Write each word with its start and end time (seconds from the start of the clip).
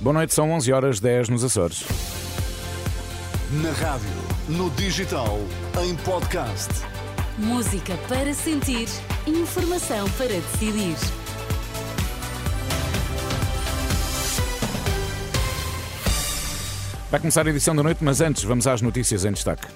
Boa 0.00 0.14
noite, 0.14 0.32
são 0.32 0.50
11 0.52 0.72
horas 0.72 0.98
10 0.98 1.28
nos 1.28 1.44
Açores. 1.44 1.84
Na 3.62 3.70
rádio, 3.72 4.08
no 4.48 4.70
digital, 4.70 5.38
em 5.84 5.94
podcast. 5.96 6.70
Música 7.36 7.98
para 8.08 8.32
sentir, 8.32 8.88
informação 9.26 10.08
para 10.12 10.28
decidir. 10.28 10.96
Vai 17.10 17.20
começar 17.20 17.46
a 17.46 17.50
edição 17.50 17.76
da 17.76 17.82
noite, 17.82 18.02
mas 18.02 18.22
antes 18.22 18.42
vamos 18.42 18.66
às 18.66 18.80
notícias 18.80 19.26
em 19.26 19.32
destaque. 19.32 19.66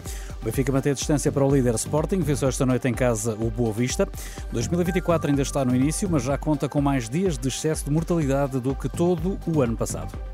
Benfica 0.44 0.70
mantém 0.70 0.92
a 0.92 0.94
distância 0.94 1.32
para 1.32 1.42
o 1.42 1.50
líder 1.50 1.74
Sporting, 1.74 2.20
venceu 2.20 2.50
esta 2.50 2.66
noite 2.66 2.86
em 2.86 2.92
casa 2.92 3.32
o 3.32 3.50
Boa 3.50 3.72
Vista. 3.72 4.06
2024 4.52 5.30
ainda 5.30 5.40
está 5.40 5.64
no 5.64 5.74
início, 5.74 6.06
mas 6.10 6.22
já 6.22 6.36
conta 6.36 6.68
com 6.68 6.82
mais 6.82 7.08
dias 7.08 7.38
de 7.38 7.48
excesso 7.48 7.86
de 7.86 7.90
mortalidade 7.90 8.60
do 8.60 8.74
que 8.74 8.86
todo 8.86 9.38
o 9.46 9.62
ano 9.62 9.74
passado. 9.74 10.33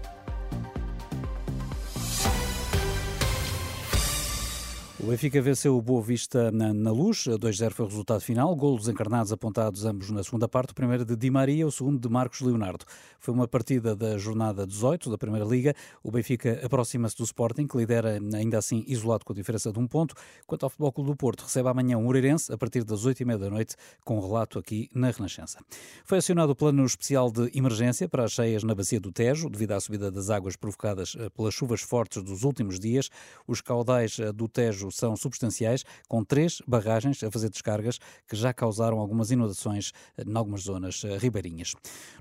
O 5.03 5.07
Benfica 5.07 5.41
venceu 5.41 5.79
o 5.79 5.81
Boa 5.81 6.03
Vista 6.03 6.51
na, 6.51 6.75
na 6.75 6.93
luz, 6.93 7.25
2-0 7.27 7.71
foi 7.71 7.87
o 7.87 7.89
resultado 7.89 8.21
final, 8.21 8.55
golos 8.55 8.87
encarnados 8.87 9.33
apontados 9.33 9.87
ambos 9.87 10.11
na 10.11 10.23
segunda 10.23 10.47
parte, 10.47 10.73
o 10.73 10.75
primeiro 10.75 11.07
de 11.07 11.17
Di 11.17 11.31
Maria, 11.31 11.67
o 11.67 11.73
segundo 11.73 11.99
de 11.99 12.07
Marcos 12.07 12.43
Leonardo. 12.43 12.85
Foi 13.19 13.33
uma 13.33 13.49
partida 13.49 13.97
da 13.97 14.19
jornada 14.19 14.67
18 14.67 15.11
da 15.11 15.17
Primeira 15.17 15.47
Liga, 15.47 15.75
o 16.03 16.11
Benfica 16.11 16.61
aproxima-se 16.63 17.17
do 17.17 17.25
Sporting, 17.25 17.67
que 17.67 17.79
lidera 17.79 18.21
ainda 18.35 18.59
assim 18.59 18.85
isolado 18.87 19.25
com 19.25 19.33
a 19.33 19.37
diferença 19.37 19.73
de 19.73 19.79
um 19.79 19.87
ponto, 19.87 20.15
quanto 20.47 20.65
ao 20.65 20.71
Futebol 20.71 20.93
Clube 20.93 21.11
do 21.13 21.17
Porto, 21.17 21.45
recebe 21.45 21.71
amanhã 21.71 21.97
o 21.97 22.03
Moreirense 22.03 22.53
a 22.53 22.59
partir 22.59 22.85
das 22.85 23.07
8h30 23.07 23.39
da 23.39 23.49
noite, 23.49 23.77
com 24.05 24.19
um 24.19 24.21
relato 24.21 24.59
aqui 24.59 24.91
na 24.95 25.11
Renascença. 25.11 25.61
Foi 26.05 26.19
acionado 26.19 26.53
o 26.53 26.55
plano 26.55 26.85
especial 26.85 27.31
de 27.31 27.51
emergência 27.57 28.07
para 28.07 28.25
as 28.25 28.33
cheias 28.33 28.63
na 28.63 28.75
Bacia 28.75 29.01
do 29.01 29.11
Tejo, 29.11 29.49
devido 29.49 29.73
à 29.73 29.81
subida 29.81 30.11
das 30.11 30.29
águas 30.29 30.57
provocadas 30.57 31.17
eh, 31.19 31.31
pelas 31.31 31.55
chuvas 31.55 31.81
fortes 31.81 32.23
dos 32.23 32.45
últimos 32.45 32.79
dias. 32.79 33.09
Os 33.49 33.63
caudais 33.63 34.19
eh, 34.19 34.31
do 34.31 34.47
Tejo 34.47 34.90
são 34.91 35.17
substanciais, 35.17 35.85
com 36.09 36.25
três 36.25 36.61
barragens 36.67 37.23
a 37.23 37.31
fazer 37.31 37.51
descargas 37.51 37.99
que 38.29 38.37
já 38.37 38.53
causaram 38.53 38.99
algumas 38.99 39.31
inundações 39.31 39.93
em 40.19 40.37
algumas 40.37 40.63
zonas 40.63 41.03
eh, 41.05 41.19
ribeirinhas. 41.19 41.75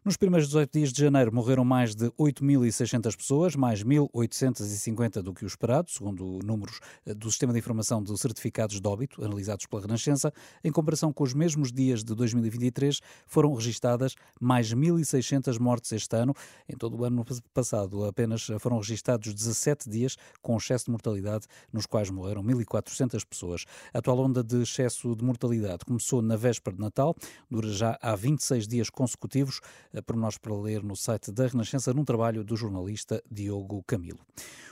Nos 0.03 0.17
primeiros 0.17 0.47
18 0.47 0.71
dias 0.71 0.93
de 0.93 1.01
janeiro 1.01 1.33
morreram 1.33 1.65
mais 1.65 1.95
de 1.95 2.09
8.600 2.11 3.15
pessoas, 3.15 3.55
mais 3.55 3.83
1.850 3.83 5.21
do 5.21 5.33
que 5.33 5.43
o 5.43 5.47
esperado, 5.47 5.89
segundo 5.89 6.39
números 6.43 6.79
eh, 7.05 7.13
do 7.13 7.29
Sistema 7.29 7.53
de 7.53 7.59
Informação 7.59 8.01
de 8.03 8.17
Certificados 8.17 8.79
de 8.79 8.87
Óbito, 8.87 9.23
analisados 9.23 9.65
pela 9.65 9.81
Renascença. 9.81 10.31
Em 10.63 10.71
comparação 10.71 11.11
com 11.11 11.23
os 11.23 11.33
mesmos 11.33 11.71
dias 11.71 12.03
de 12.03 12.13
2023, 12.15 12.99
foram 13.27 13.53
registadas 13.53 14.15
mais 14.39 14.73
1.600 14.73 15.59
mortes 15.59 15.91
este 15.91 16.15
ano. 16.15 16.33
Em 16.67 16.75
todo 16.75 16.97
o 16.97 17.05
ano 17.05 17.25
passado, 17.53 18.05
apenas 18.05 18.47
foram 18.59 18.77
registados 18.77 19.33
17 19.33 19.89
dias 19.89 20.17
com 20.41 20.57
excesso 20.57 20.85
de 20.85 20.91
mortalidade, 20.91 21.45
nos 21.71 21.85
quais 21.85 22.09
morreram 22.09 22.43
1.400 22.43 22.58
1.400 22.65 23.25
pessoas. 23.25 23.65
A 23.93 23.99
atual 23.99 24.19
onda 24.19 24.43
de 24.43 24.61
excesso 24.61 25.15
de 25.15 25.23
mortalidade 25.23 25.85
começou 25.85 26.21
na 26.21 26.35
véspera 26.35 26.75
de 26.75 26.81
Natal, 26.81 27.15
dura 27.49 27.71
já 27.71 27.97
há 28.01 28.15
26 28.15 28.67
dias 28.67 28.89
consecutivos, 28.89 29.59
por 30.05 30.15
nós 30.15 30.37
para 30.37 30.53
ler 30.55 30.83
no 30.83 30.95
site 30.95 31.31
da 31.31 31.47
Renascença, 31.47 31.93
num 31.93 32.05
trabalho 32.05 32.43
do 32.43 32.55
jornalista 32.55 33.23
Diogo 33.29 33.83
Camilo. 33.87 34.19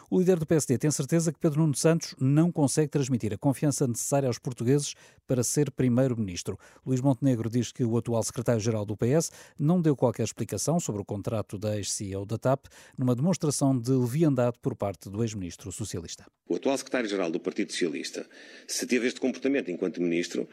O 0.09 0.19
líder 0.19 0.39
do 0.39 0.45
PSD 0.45 0.77
tem 0.77 0.89
certeza 0.89 1.33
que 1.33 1.39
Pedro 1.39 1.59
Nuno 1.59 1.75
Santos 1.75 2.15
não 2.17 2.49
consegue 2.49 2.89
transmitir 2.89 3.33
a 3.33 3.37
confiança 3.37 3.85
necessária 3.85 4.27
aos 4.27 4.39
portugueses 4.39 4.93
para 5.27 5.43
ser 5.43 5.69
primeiro-ministro. 5.69 6.57
Luís 6.85 7.01
Montenegro 7.01 7.49
diz 7.49 7.73
que 7.73 7.83
o 7.83 7.97
atual 7.97 8.23
secretário-geral 8.23 8.85
do 8.85 8.95
PS 8.95 9.33
não 9.59 9.81
deu 9.81 9.97
qualquer 9.97 10.23
explicação 10.23 10.79
sobre 10.79 11.01
o 11.01 11.05
contrato 11.05 11.57
da 11.57 11.75
ex-CEO 11.75 12.25
da 12.25 12.37
TAP, 12.37 12.67
numa 12.97 13.13
demonstração 13.13 13.77
de 13.77 13.91
leviandade 13.91 14.57
por 14.61 14.77
parte 14.77 15.09
do 15.09 15.21
ex-ministro 15.21 15.73
socialista. 15.73 16.25
O 16.47 16.55
atual 16.55 16.77
secretário-geral 16.77 17.29
do 17.29 17.41
Partido 17.41 17.73
Socialista, 17.77 18.25
se 18.65 18.87
teve 18.87 19.07
este 19.07 19.19
comportamento 19.19 19.69
enquanto 19.69 20.01
ministro, 20.01 20.47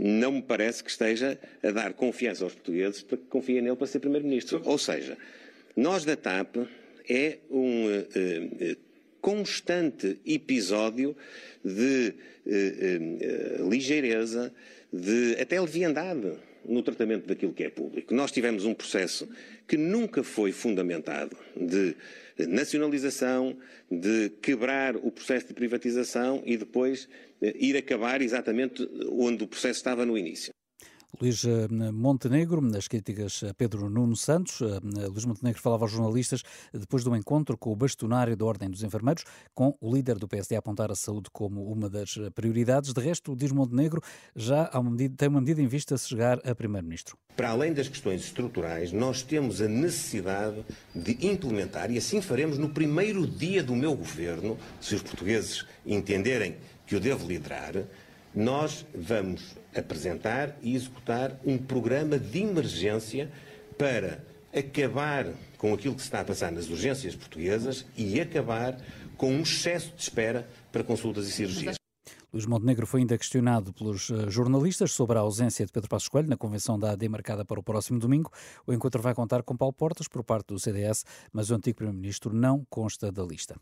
não 0.00 0.32
me 0.32 0.42
parece 0.42 0.82
que 0.82 0.90
esteja 0.90 1.38
a 1.62 1.70
dar 1.70 1.92
confiança 1.92 2.44
aos 2.44 2.54
portugueses 2.54 3.02
para 3.02 3.18
que 3.18 3.24
confiem 3.24 3.60
nele 3.60 3.76
para 3.76 3.86
ser 3.86 4.00
primeiro-ministro. 4.00 4.62
Ou 4.64 4.78
seja, 4.78 5.18
nós 5.76 6.04
da 6.04 6.16
TAP 6.16 6.56
é 7.08 7.38
um 7.50 7.86
uh, 7.86 8.76
constante 9.20 10.18
episódio 10.24 11.16
de 11.64 12.14
uh, 12.46 13.64
uh, 13.64 13.70
ligeireza, 13.70 14.52
de 14.92 15.36
até 15.40 15.60
leviandade 15.60 16.32
no 16.64 16.82
tratamento 16.82 17.26
daquilo 17.26 17.52
que 17.52 17.64
é 17.64 17.68
público. 17.68 18.14
Nós 18.14 18.32
tivemos 18.32 18.64
um 18.64 18.72
processo 18.72 19.28
que 19.68 19.76
nunca 19.76 20.22
foi 20.22 20.50
fundamentado 20.50 21.36
de 21.54 21.94
nacionalização, 22.38 23.56
de 23.90 24.30
quebrar 24.42 24.96
o 24.96 25.10
processo 25.10 25.48
de 25.48 25.54
privatização 25.54 26.42
e 26.44 26.56
depois 26.56 27.08
ir 27.40 27.76
acabar 27.76 28.22
exatamente 28.22 28.88
onde 29.10 29.44
o 29.44 29.46
processo 29.46 29.78
estava 29.78 30.06
no 30.06 30.16
início. 30.16 30.53
Luís 31.20 31.44
eh, 31.44 31.68
Montenegro, 31.92 32.60
nas 32.60 32.88
críticas 32.88 33.42
a 33.44 33.54
Pedro 33.54 33.88
Nuno 33.88 34.16
Santos. 34.16 34.60
Eh, 34.60 35.06
Luís 35.06 35.24
Montenegro 35.24 35.60
falava 35.60 35.84
aos 35.84 35.92
jornalistas 35.92 36.42
depois 36.72 37.04
do 37.04 37.14
encontro 37.14 37.56
com 37.56 37.72
o 37.72 37.76
bastonário 37.76 38.36
da 38.36 38.44
Ordem 38.44 38.70
dos 38.70 38.82
Enfermeiros, 38.82 39.24
com 39.54 39.76
o 39.80 39.94
líder 39.94 40.18
do 40.18 40.26
PSD 40.26 40.56
a 40.56 40.58
apontar 40.58 40.90
a 40.90 40.94
saúde 40.94 41.30
como 41.32 41.70
uma 41.70 41.88
das 41.88 42.18
prioridades. 42.34 42.92
De 42.92 43.00
resto, 43.00 43.36
diz 43.36 43.52
Montenegro, 43.52 44.00
já 44.34 44.70
uma 44.74 44.90
medida, 44.90 45.14
tem 45.16 45.28
uma 45.28 45.40
medida 45.40 45.62
em 45.62 45.66
vista 45.66 45.94
a 45.94 45.98
chegar 45.98 46.40
a 46.44 46.54
Primeiro-Ministro. 46.54 47.16
Para 47.36 47.50
além 47.50 47.72
das 47.72 47.88
questões 47.88 48.22
estruturais, 48.22 48.92
nós 48.92 49.22
temos 49.22 49.60
a 49.60 49.68
necessidade 49.68 50.64
de 50.94 51.26
implementar, 51.26 51.90
e 51.90 51.98
assim 51.98 52.20
faremos 52.20 52.58
no 52.58 52.68
primeiro 52.68 53.26
dia 53.26 53.62
do 53.62 53.74
meu 53.74 53.94
governo, 53.94 54.56
se 54.80 54.94
os 54.94 55.02
portugueses 55.02 55.64
entenderem 55.84 56.56
que 56.86 56.94
eu 56.94 57.00
devo 57.00 57.26
liderar, 57.26 57.74
nós 58.34 58.84
vamos 58.94 59.56
apresentar 59.74 60.56
e 60.62 60.74
executar 60.74 61.38
um 61.44 61.56
programa 61.56 62.18
de 62.18 62.42
emergência 62.42 63.30
para 63.78 64.24
acabar 64.52 65.26
com 65.58 65.72
aquilo 65.72 65.94
que 65.94 66.00
se 66.00 66.08
está 66.08 66.20
a 66.20 66.24
passar 66.24 66.52
nas 66.52 66.68
urgências 66.68 67.14
portuguesas 67.14 67.84
e 67.96 68.20
acabar 68.20 68.76
com 69.16 69.32
um 69.32 69.42
excesso 69.42 69.92
de 69.96 70.02
espera 70.02 70.48
para 70.72 70.84
consultas 70.84 71.26
e 71.28 71.32
cirurgias. 71.32 71.83
Luís 72.34 72.46
Montenegro 72.46 72.84
foi 72.84 72.98
ainda 72.98 73.16
questionado 73.16 73.72
pelos 73.72 74.10
eh, 74.10 74.28
jornalistas 74.28 74.90
sobre 74.90 75.16
a 75.16 75.20
ausência 75.20 75.64
de 75.64 75.70
Pedro 75.70 75.88
Passos 75.88 76.08
Coelho 76.08 76.28
na 76.28 76.36
convenção 76.36 76.76
da 76.76 76.90
AD 76.90 77.08
marcada 77.08 77.44
para 77.44 77.60
o 77.60 77.62
próximo 77.62 78.00
domingo. 78.00 78.28
O 78.66 78.72
encontro 78.72 79.00
vai 79.00 79.14
contar 79.14 79.44
com 79.44 79.56
Paulo 79.56 79.72
Portas 79.72 80.08
por 80.08 80.24
parte 80.24 80.48
do 80.48 80.58
CDS, 80.58 81.04
mas 81.32 81.50
o 81.50 81.54
antigo 81.54 81.76
Primeiro-Ministro 81.76 82.34
não 82.34 82.66
consta 82.68 83.12
da 83.12 83.22
lista. 83.22 83.54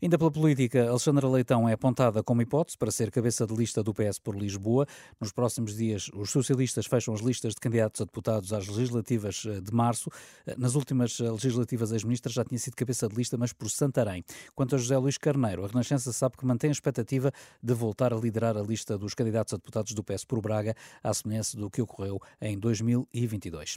Ainda 0.00 0.16
pela 0.16 0.30
política, 0.30 0.88
Alexandra 0.88 1.26
Leitão 1.26 1.68
é 1.68 1.72
apontada 1.72 2.22
como 2.22 2.40
hipótese 2.40 2.78
para 2.78 2.92
ser 2.92 3.10
cabeça 3.10 3.44
de 3.44 3.52
lista 3.52 3.82
do 3.82 3.92
PS 3.92 4.20
por 4.20 4.36
Lisboa. 4.36 4.86
Nos 5.20 5.32
próximos 5.32 5.74
dias, 5.74 6.08
os 6.14 6.30
socialistas 6.30 6.86
fecham 6.86 7.12
as 7.12 7.20
listas 7.22 7.52
de 7.52 7.60
candidatos 7.60 8.00
a 8.00 8.04
deputados 8.04 8.52
às 8.52 8.68
legislativas 8.68 9.42
eh, 9.44 9.60
de 9.60 9.74
março. 9.74 10.08
Eh, 10.46 10.54
nas 10.56 10.76
últimas 10.76 11.18
legislativas, 11.18 11.90
a 11.90 11.96
ex-ministra 11.96 12.30
já 12.30 12.44
tinha 12.44 12.60
sido 12.60 12.76
cabeça 12.76 13.08
de 13.08 13.16
lista, 13.16 13.36
mas 13.36 13.52
por 13.52 13.68
Santarém. 13.68 14.22
Quanto 14.54 14.76
a 14.76 14.78
José 14.78 14.96
Luís 14.96 15.18
Carneiro, 15.18 15.64
a 15.64 15.66
Renascença 15.66 16.12
sabe 16.12 16.36
que 16.36 16.46
mantém 16.46 16.68
a 16.68 16.72
expectativa 16.72 17.32
de 17.60 17.74
voltar 17.74 18.12
a 18.12 18.19
liderar 18.20 18.56
a 18.56 18.62
lista 18.62 18.96
dos 18.96 19.14
candidatos 19.14 19.54
a 19.54 19.56
deputados 19.56 19.92
do 19.92 20.04
PS 20.04 20.24
por 20.24 20.40
Braga, 20.40 20.74
à 21.02 21.12
semelhança 21.12 21.56
do 21.56 21.70
que 21.70 21.82
ocorreu 21.82 22.20
em 22.40 22.58
2022. 22.58 23.76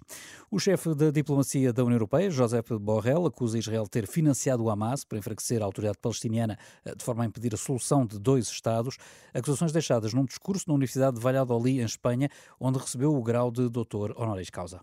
O 0.51 0.59
chefe 0.59 0.93
da 0.93 1.11
diplomacia 1.11 1.73
da 1.73 1.83
União 1.83 1.95
Europeia, 1.95 2.29
Josep 2.29 2.77
Borrell, 2.77 3.25
acusa 3.25 3.57
Israel 3.57 3.83
de 3.83 3.89
ter 3.89 4.07
financiado 4.07 4.63
o 4.63 4.69
Hamas 4.69 5.03
para 5.03 5.17
enfraquecer 5.17 5.61
a 5.61 5.65
autoridade 5.65 5.97
palestiniana 5.97 6.57
eh, 6.85 6.95
de 6.95 7.03
forma 7.03 7.23
a 7.23 7.27
impedir 7.27 7.53
a 7.53 7.57
solução 7.57 8.05
de 8.05 8.19
dois 8.19 8.47
Estados. 8.47 8.97
Acusações 9.33 9.71
deixadas 9.71 10.13
num 10.13 10.25
discurso 10.25 10.65
na 10.67 10.73
Universidade 10.73 11.17
de 11.17 11.21
Valladolid, 11.21 11.81
em 11.81 11.85
Espanha, 11.85 12.29
onde 12.59 12.79
recebeu 12.79 13.15
o 13.15 13.23
grau 13.23 13.51
de 13.51 13.69
doutor 13.69 14.13
honoris 14.17 14.49
causa. 14.49 14.81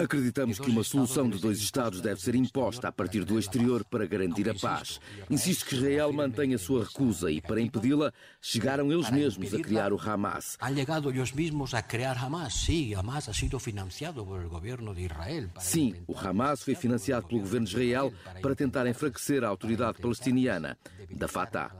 Acreditamos 0.00 0.58
que 0.58 0.68
uma 0.68 0.82
solução 0.82 1.30
de 1.30 1.38
dois 1.38 1.58
Estados 1.58 2.00
deve 2.00 2.20
ser 2.20 2.34
imposta 2.34 2.88
a 2.88 2.92
partir 2.92 3.24
do 3.24 3.38
exterior 3.38 3.84
para 3.84 4.04
garantir 4.04 4.50
a 4.50 4.54
paz. 4.54 5.00
Insisto 5.30 5.66
que 5.66 5.76
Israel 5.76 6.12
mantenha 6.12 6.56
a 6.56 6.58
sua 6.58 6.84
recusa 6.84 7.30
e, 7.30 7.40
para 7.40 7.60
impedi-la, 7.60 8.12
chegaram 8.42 8.90
eles 8.92 9.10
mesmos 9.10 9.54
a 9.54 9.58
criar 9.60 9.92
o 9.92 10.00
Hamas. 10.00 10.56
Sim, 15.60 15.94
o 16.08 16.18
Hamas 16.18 16.62
foi 16.62 16.74
financiado 16.74 17.28
pelo 17.28 17.40
governo 17.40 17.66
de 17.66 17.72
Israel 17.72 18.12
para 18.42 18.56
tentar 18.56 18.86
enfraquecer 18.88 19.44
a 19.44 19.48
autoridade 19.48 19.98
palestiniana, 20.00 20.76
da 21.10 21.28
Fatah. 21.28 21.70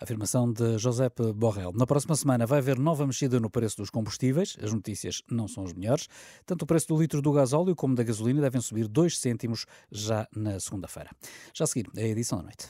Afirmação 0.00 0.52
de 0.52 0.78
Josep 0.78 1.32
Borrell. 1.32 1.72
Na 1.74 1.86
próxima 1.86 2.14
semana 2.14 2.46
vai 2.46 2.58
haver 2.58 2.78
nova 2.78 3.06
mexida 3.06 3.40
no 3.40 3.50
preço 3.50 3.76
dos 3.78 3.90
combustíveis. 3.90 4.56
As 4.62 4.72
notícias 4.72 5.22
não 5.30 5.48
são 5.48 5.64
as 5.64 5.72
melhores. 5.72 6.08
Tanto 6.46 6.62
o 6.62 6.66
preço 6.66 6.88
do 6.88 7.00
litro 7.00 7.20
do 7.20 7.32
gasóleo 7.32 7.74
como 7.74 7.94
da 7.94 8.02
gasolina 8.02 8.40
devem 8.40 8.60
subir 8.60 8.86
2 8.86 9.18
cêntimos 9.18 9.66
já 9.90 10.28
na 10.34 10.60
segunda-feira. 10.60 11.10
Já 11.52 11.64
a 11.64 11.66
seguir, 11.66 11.90
a 11.96 12.00
edição 12.00 12.38
da 12.38 12.44
noite. 12.44 12.68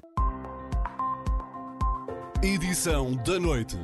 Edição 2.43 3.17
da 3.17 3.39
noite. 3.39 3.77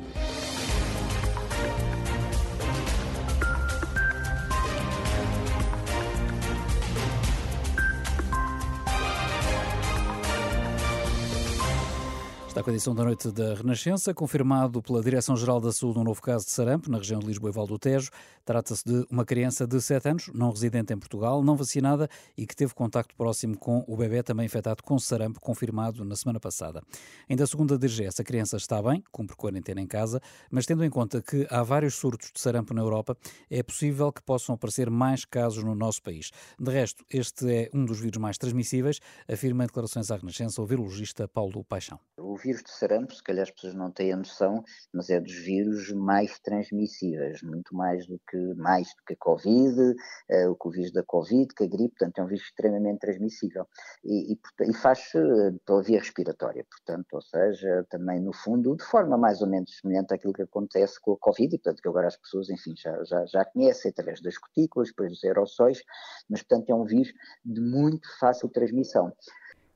Está 12.55 12.63
com 12.63 12.69
a 12.69 12.73
edição 12.73 12.95
da 12.95 13.03
noite 13.03 13.29
da 13.33 13.53
Renascença, 13.53 14.13
confirmado 14.13 14.81
pela 14.81 15.03
Direção-Geral 15.03 15.59
da 15.59 15.73
Saúde 15.73 15.99
um 15.99 16.05
novo 16.05 16.21
caso 16.21 16.45
de 16.45 16.51
sarampo 16.51 16.89
na 16.89 16.99
região 16.99 17.19
de 17.19 17.27
Lisboa 17.27 17.49
e 17.49 17.53
Val 17.53 17.67
do 17.67 17.77
Tejo. 17.77 18.09
Trata-se 18.45 18.81
de 18.85 19.05
uma 19.11 19.25
criança 19.25 19.67
de 19.67 19.81
7 19.81 20.07
anos, 20.07 20.31
não 20.33 20.51
residente 20.51 20.93
em 20.93 20.97
Portugal, 20.97 21.43
não 21.43 21.57
vacinada 21.57 22.07
e 22.37 22.47
que 22.47 22.55
teve 22.55 22.73
contacto 22.73 23.13
próximo 23.13 23.57
com 23.57 23.83
o 23.85 23.97
bebê 23.97 24.23
também 24.23 24.45
infectado 24.45 24.81
com 24.83 24.97
sarampo, 24.97 25.41
confirmado 25.41 26.05
na 26.05 26.15
semana 26.15 26.39
passada. 26.39 26.81
Ainda 27.29 27.45
segundo 27.45 27.73
a 27.73 27.77
DGS, 27.77 28.21
a 28.21 28.23
criança 28.23 28.55
está 28.55 28.81
bem, 28.81 29.03
cumpre 29.11 29.35
quarentena 29.35 29.81
em 29.81 29.87
casa, 29.87 30.21
mas 30.49 30.65
tendo 30.65 30.85
em 30.85 30.89
conta 30.89 31.21
que 31.21 31.45
há 31.49 31.61
vários 31.61 31.95
surtos 31.95 32.31
de 32.31 32.39
sarampo 32.39 32.73
na 32.73 32.79
Europa, 32.79 33.17
é 33.49 33.61
possível 33.61 34.13
que 34.13 34.21
possam 34.21 34.55
aparecer 34.55 34.89
mais 34.89 35.25
casos 35.25 35.61
no 35.61 35.75
nosso 35.75 36.01
país. 36.01 36.31
De 36.57 36.71
resto, 36.71 37.03
este 37.11 37.51
é 37.53 37.69
um 37.73 37.83
dos 37.83 37.99
vírus 37.99 38.17
mais 38.17 38.37
transmissíveis, 38.37 39.01
afirma 39.27 39.65
em 39.65 39.67
declarações 39.67 40.09
à 40.09 40.15
Renascença 40.15 40.61
o 40.61 40.65
virologista 40.65 41.27
Paulo 41.27 41.61
Paixão 41.65 41.99
vírus 42.45 42.63
de 42.63 42.71
sarampo, 42.71 43.13
se 43.13 43.23
calhar 43.23 43.43
as 43.43 43.51
pessoas 43.51 43.73
não 43.73 43.91
têm 43.91 44.13
a 44.13 44.17
noção, 44.17 44.63
mas 44.93 45.09
é 45.09 45.19
dos 45.19 45.33
vírus 45.33 45.91
mais 45.91 46.39
transmissíveis, 46.39 47.41
muito 47.41 47.75
mais 47.75 48.05
do 48.05 48.19
que, 48.29 48.37
mais 48.55 48.87
do 48.89 49.03
que 49.07 49.13
a 49.13 49.17
Covid, 49.17 49.79
uh, 49.81 50.57
o 50.63 50.69
vírus 50.69 50.91
da 50.91 51.03
Covid, 51.03 51.53
que 51.55 51.63
a 51.63 51.67
gripe, 51.67 51.95
portanto 51.97 52.19
é 52.19 52.23
um 52.23 52.27
vírus 52.27 52.43
extremamente 52.43 52.99
transmissível 52.99 53.67
e, 54.03 54.33
e, 54.33 54.39
e 54.69 54.73
faz-se 54.73 55.17
pela 55.65 55.81
via 55.81 55.99
respiratória, 55.99 56.65
portanto, 56.69 57.13
ou 57.13 57.21
seja, 57.21 57.85
também 57.89 58.21
no 58.21 58.33
fundo, 58.33 58.75
de 58.75 58.83
forma 58.83 59.17
mais 59.17 59.41
ou 59.41 59.47
menos 59.47 59.77
semelhante 59.79 60.13
àquilo 60.13 60.33
que 60.33 60.43
acontece 60.43 61.01
com 61.01 61.13
a 61.13 61.17
Covid, 61.17 61.55
e 61.55 61.57
portanto 61.57 61.81
que 61.81 61.89
agora 61.89 62.07
as 62.07 62.17
pessoas, 62.17 62.49
enfim, 62.49 62.75
já, 62.77 63.03
já, 63.03 63.25
já 63.25 63.45
conhecem 63.45 63.89
através 63.89 64.21
das 64.21 64.37
cutículas, 64.37 64.89
depois 64.89 65.09
dos 65.09 65.23
aerossóis, 65.23 65.81
mas 66.29 66.43
portanto 66.43 66.69
é 66.69 66.75
um 66.75 66.85
vírus 66.85 67.11
de 67.43 67.59
muito 67.59 68.07
fácil 68.19 68.49
transmissão. 68.49 69.11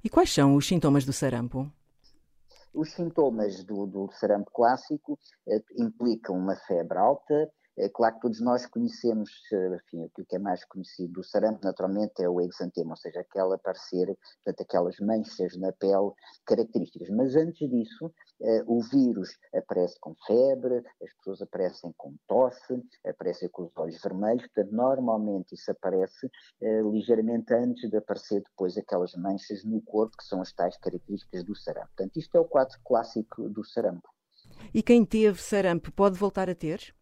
E 0.03 0.09
quais 0.09 0.31
são 0.31 0.55
os 0.55 0.65
sintomas 0.67 1.03
do 1.03 1.11
sarampo? 1.11 1.71
Os 2.73 2.91
sintomas 2.93 3.63
do, 3.63 3.85
do 3.87 4.11
sarampo 4.11 4.51
clássico 4.51 5.17
eh, 5.47 5.61
implicam 5.77 6.35
uma 6.35 6.55
febre 6.55 6.97
alta, 6.97 7.51
é 7.79 7.89
claro 7.89 8.15
que 8.15 8.21
todos 8.21 8.41
nós 8.41 8.65
conhecemos, 8.65 9.29
enfim, 9.51 10.03
o 10.03 10.09
que 10.09 10.35
é 10.35 10.39
mais 10.39 10.65
conhecido 10.65 11.13
do 11.13 11.23
sarampo, 11.23 11.61
naturalmente, 11.63 12.21
é 12.21 12.27
o 12.29 12.41
exantema, 12.41 12.91
ou 12.91 12.97
seja, 12.97 13.21
aquela 13.21 13.55
aparecer, 13.55 14.07
portanto, 14.43 14.61
aquelas 14.61 14.99
manchas 14.99 15.57
na 15.57 15.71
pele 15.71 16.11
características. 16.45 17.09
Mas 17.09 17.35
antes 17.35 17.69
disso, 17.69 18.11
eh, 18.41 18.63
o 18.67 18.81
vírus 18.81 19.29
aparece 19.55 19.97
com 20.01 20.13
febre, 20.27 20.83
as 21.01 21.13
pessoas 21.17 21.41
aparecem 21.41 21.93
com 21.97 22.15
tosse, 22.27 22.83
aparecem 23.05 23.47
com 23.49 23.63
os 23.63 23.71
olhos 23.77 24.01
vermelhos, 24.01 24.45
portanto, 24.47 24.75
normalmente 24.75 25.55
isso 25.55 25.71
aparece 25.71 26.29
eh, 26.61 26.81
ligeiramente 26.81 27.53
antes 27.53 27.89
de 27.89 27.97
aparecer 27.97 28.41
depois 28.41 28.77
aquelas 28.77 29.13
manchas 29.15 29.63
no 29.63 29.81
corpo, 29.81 30.17
que 30.17 30.25
são 30.25 30.41
as 30.41 30.51
tais 30.51 30.77
características 30.77 31.45
do 31.45 31.55
sarampo. 31.55 31.87
Portanto, 31.95 32.17
isto 32.17 32.35
é 32.35 32.39
o 32.41 32.45
quadro 32.45 32.77
clássico 32.83 33.49
do 33.49 33.63
sarampo. 33.63 34.09
E 34.73 34.83
quem 34.83 35.05
teve 35.05 35.41
sarampo 35.41 35.91
pode 35.91 36.17
voltar 36.17 36.49
a 36.49 36.55
ter? 36.55 36.93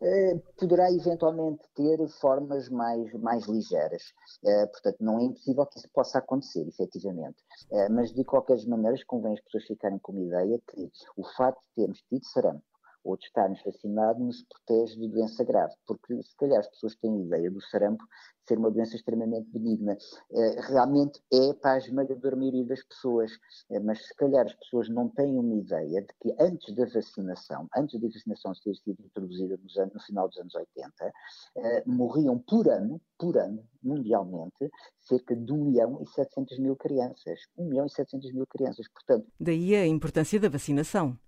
Eh, 0.00 0.34
poderá 0.58 0.90
eventualmente 0.90 1.62
ter 1.74 1.96
formas 2.20 2.68
mais, 2.68 3.12
mais 3.14 3.46
ligeiras. 3.46 4.02
Uh, 4.42 4.66
portanto, 4.68 4.96
não 5.00 5.18
é 5.18 5.24
impossível 5.24 5.64
que 5.66 5.78
isso 5.78 5.88
possa 5.92 6.18
acontecer, 6.18 6.66
efetivamente. 6.66 7.36
Uh, 7.70 7.92
mas, 7.92 8.12
de 8.12 8.24
qualquer 8.24 8.58
maneira, 8.66 8.96
convém 9.06 9.34
as 9.34 9.40
pessoas 9.40 9.64
ficarem 9.64 9.98
com 10.00 10.12
uma 10.12 10.22
ideia 10.22 10.60
que 10.68 10.90
o 11.16 11.24
facto 11.36 11.60
de 11.62 11.74
termos 11.76 12.02
tido 12.08 12.24
sarampo 12.26 12.64
ou 13.04 13.16
de 13.16 13.24
estarmos 13.26 13.60
vacinados 13.64 14.22
nos 14.22 14.44
protege 14.44 14.96
de 14.96 15.08
doença 15.08 15.44
grave, 15.44 15.74
porque 15.86 16.22
se 16.22 16.36
calhar 16.36 16.60
as 16.60 16.68
pessoas 16.68 16.94
têm 16.96 17.14
a 17.14 17.24
ideia 17.24 17.50
do 17.50 17.60
sarampo 17.60 18.04
ser 18.46 18.58
uma 18.58 18.70
doença 18.70 18.96
extremamente 18.96 19.48
benigna. 19.50 19.96
Eh, 20.32 20.60
realmente 20.60 21.20
é 21.32 21.52
para 21.54 21.72
a 21.72 21.78
esmagadora 21.78 22.36
maioria 22.36 22.64
das 22.64 22.82
pessoas, 22.84 23.32
eh, 23.70 23.80
mas 23.80 24.06
se 24.06 24.14
calhar 24.16 24.46
as 24.46 24.54
pessoas 24.54 24.88
não 24.88 25.08
têm 25.08 25.38
uma 25.38 25.54
ideia 25.54 26.02
de 26.02 26.08
que 26.20 26.34
antes 26.40 26.74
da 26.74 26.84
vacinação, 26.86 27.68
antes 27.76 28.00
da 28.00 28.08
vacinação 28.08 28.52
ter 28.62 28.74
sido 28.76 29.02
introduzida 29.04 29.58
no 29.92 30.00
final 30.00 30.28
dos 30.28 30.38
anos 30.38 30.54
80, 30.54 31.12
eh, 31.56 31.82
morriam 31.86 32.38
por 32.38 32.68
ano, 32.68 33.00
por 33.18 33.36
ano, 33.36 33.64
mundialmente, 33.82 34.70
cerca 35.00 35.34
de 35.34 35.52
1 35.52 35.64
milhão 35.64 36.02
e 36.02 36.06
700 36.06 36.58
mil 36.58 36.76
crianças. 36.76 37.40
1 37.56 37.68
milhão 37.68 37.86
e 37.86 37.90
700 37.90 38.32
mil 38.32 38.46
crianças, 38.46 38.86
portanto... 38.88 39.26
Daí 39.38 39.74
a 39.74 39.86
importância 39.86 40.38
da 40.38 40.48
vacinação. 40.48 41.18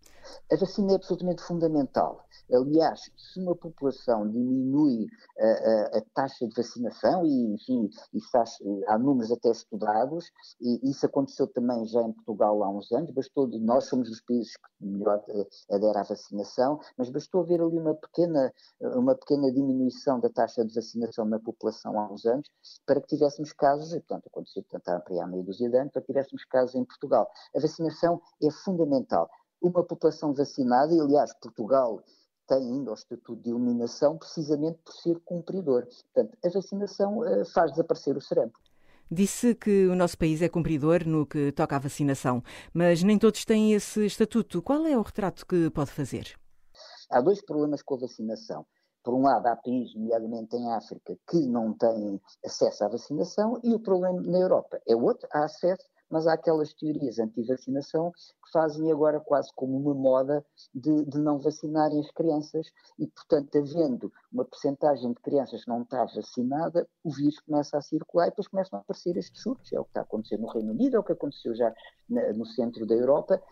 A 0.51 0.57
vacina 0.57 0.93
é 0.93 0.95
absolutamente 0.97 1.43
fundamental. 1.43 2.27
Aliás, 2.53 3.11
se 3.17 3.41
uma 3.41 3.55
população 3.55 4.31
diminui 4.31 5.07
a, 5.39 5.47
a, 5.47 5.99
a 5.99 6.03
taxa 6.15 6.47
de 6.47 6.55
vacinação, 6.55 7.04
e 7.25 7.55
enfim, 7.55 7.89
isso 8.12 8.37
há, 8.37 8.45
há, 8.89 8.99
números 8.99 9.31
até 9.31 9.51
estudados, 9.51 10.31
e 10.61 10.91
isso 10.91 11.06
aconteceu 11.06 11.47
também 11.47 11.85
já 11.87 12.03
em 12.03 12.12
Portugal 12.12 12.62
há 12.62 12.69
uns 12.71 12.91
anos, 12.93 13.11
bastou, 13.11 13.49
nós 13.61 13.85
somos 13.85 14.09
os 14.11 14.21
países 14.23 14.56
que 14.56 14.87
melhor 14.87 15.23
aderem 15.71 16.01
à 16.01 16.03
vacinação, 16.03 16.81
mas 16.97 17.11
bastou 17.11 17.43
haver 17.43 17.61
ali 17.61 17.79
uma 17.79 17.95
pequena, 17.95 18.53
uma 18.81 19.15
pequena 19.15 19.53
diminuição 19.53 20.21
da 20.21 20.31
taxa 20.31 20.65
de 20.65 20.75
vacinação 20.75 21.25
na 21.25 21.39
população 21.39 21.99
há 21.99 22.12
uns 22.12 22.25
anos, 22.25 22.49
para 22.87 23.01
que 23.01 23.09
tivéssemos 23.09 23.53
casos, 23.53 23.93
e 23.93 24.01
portanto 24.01 24.27
aconteceu 24.27 24.62
portanto, 24.62 25.21
há 25.21 25.27
meia 25.27 25.43
dúzia 25.43 25.69
de 25.69 25.77
anos, 25.77 25.93
para 25.93 26.03
que 26.03 26.09
tivéssemos 26.09 26.45
casos 26.45 26.75
em 26.75 26.85
Portugal. 26.85 27.31
A 27.56 27.61
vacinação 27.61 28.21
é 28.43 28.51
fundamental 28.51 29.29
uma 29.61 29.83
população 29.83 30.35
vacinada, 30.35 30.93
e 30.93 31.01
aliás, 31.01 31.33
Portugal 31.41 32.03
tem 32.46 32.58
ainda 32.58 32.91
o 32.91 32.94
estatuto 32.94 33.37
de 33.37 33.50
eliminação 33.50 34.17
precisamente 34.17 34.79
por 34.85 34.93
ser 34.93 35.19
cumpridor. 35.20 35.87
Portanto, 35.87 36.37
a 36.44 36.49
vacinação 36.49 37.19
uh, 37.19 37.44
faz 37.46 37.70
desaparecer 37.73 38.17
o 38.17 38.20
sarampo. 38.20 38.58
Disse 39.11 39.55
que 39.55 39.87
o 39.87 39.94
nosso 39.94 40.17
país 40.17 40.41
é 40.41 40.49
cumpridor 40.49 41.06
no 41.06 41.26
que 41.26 41.52
toca 41.52 41.76
à 41.76 41.79
vacinação, 41.79 42.43
mas 42.73 43.02
nem 43.02 43.19
todos 43.19 43.44
têm 43.44 43.75
esse 43.75 44.06
estatuto. 44.06 44.62
Qual 44.62 44.87
é 44.87 44.96
o 44.96 45.02
retrato 45.02 45.46
que 45.46 45.70
pode 45.70 45.91
fazer? 45.91 46.35
Há 47.11 47.20
dois 47.20 47.43
problemas 47.43 47.82
com 47.82 47.94
a 47.94 47.99
vacinação. 47.99 48.67
Por 49.05 49.12
um 49.14 49.23
lado, 49.23 49.46
há 49.46 49.55
países, 49.55 49.94
nomeadamente 49.94 50.56
em 50.56 50.73
África, 50.73 51.14
que 51.29 51.46
não 51.46 51.75
têm 51.75 52.19
acesso 52.43 52.85
à 52.85 52.88
vacinação, 52.88 53.61
e 53.62 53.75
o 53.75 53.79
problema 53.79 54.20
na 54.23 54.38
Europa 54.38 54.81
é 54.88 54.96
outro, 54.96 55.29
há 55.31 55.44
acesso, 55.44 55.85
mas 56.15 56.29
há 56.29 56.35
aquelas 56.35 56.73
teorias 56.73 57.19
anti-vacinação 57.19 58.13
que 58.13 58.53
fazem 58.53 58.89
agora 58.93 59.19
quase 59.19 59.51
como 59.57 59.77
uma 59.77 59.93
moda 59.93 60.47
de, 60.73 61.05
de, 61.07 61.19
não 61.19 61.41
vacinarem 61.41 61.99
as 61.99 62.09
crianças 62.13 62.71
e, 62.97 63.09
portanto, 63.09 63.59
havendo 63.59 64.13
uma 64.33 64.45
percentagem 64.45 65.13
de 65.13 65.21
crianças 65.21 65.65
que 65.65 65.69
não 65.69 65.83
está 65.83 66.05
vacinada, 66.05 66.87
o 67.03 67.11
vírus 67.11 67.41
começa 67.41 67.77
a 67.77 67.83
circular 67.83 68.29
e 68.29 68.31
depois 68.31 68.47
começam 68.47 68.79
a 68.79 68.83
aparecer 68.83 69.17
estes 69.17 69.43
surtos. 69.43 69.73
É 69.73 69.81
o 69.81 69.83
que 69.83 69.91
está 69.91 70.03
a 70.03 70.05
acontecer 70.05 70.39
no 70.39 70.47
Reino 70.47 70.71
Unido, 70.71 70.94
é 70.94 71.01
o 71.01 71.03
que 71.03 71.11
aconteceu 71.11 71.53
já 71.53 71.75
na, 72.09 72.33
no 72.33 72.47
centro 72.47 72.87
da 72.87 72.94
Europa 72.94 73.43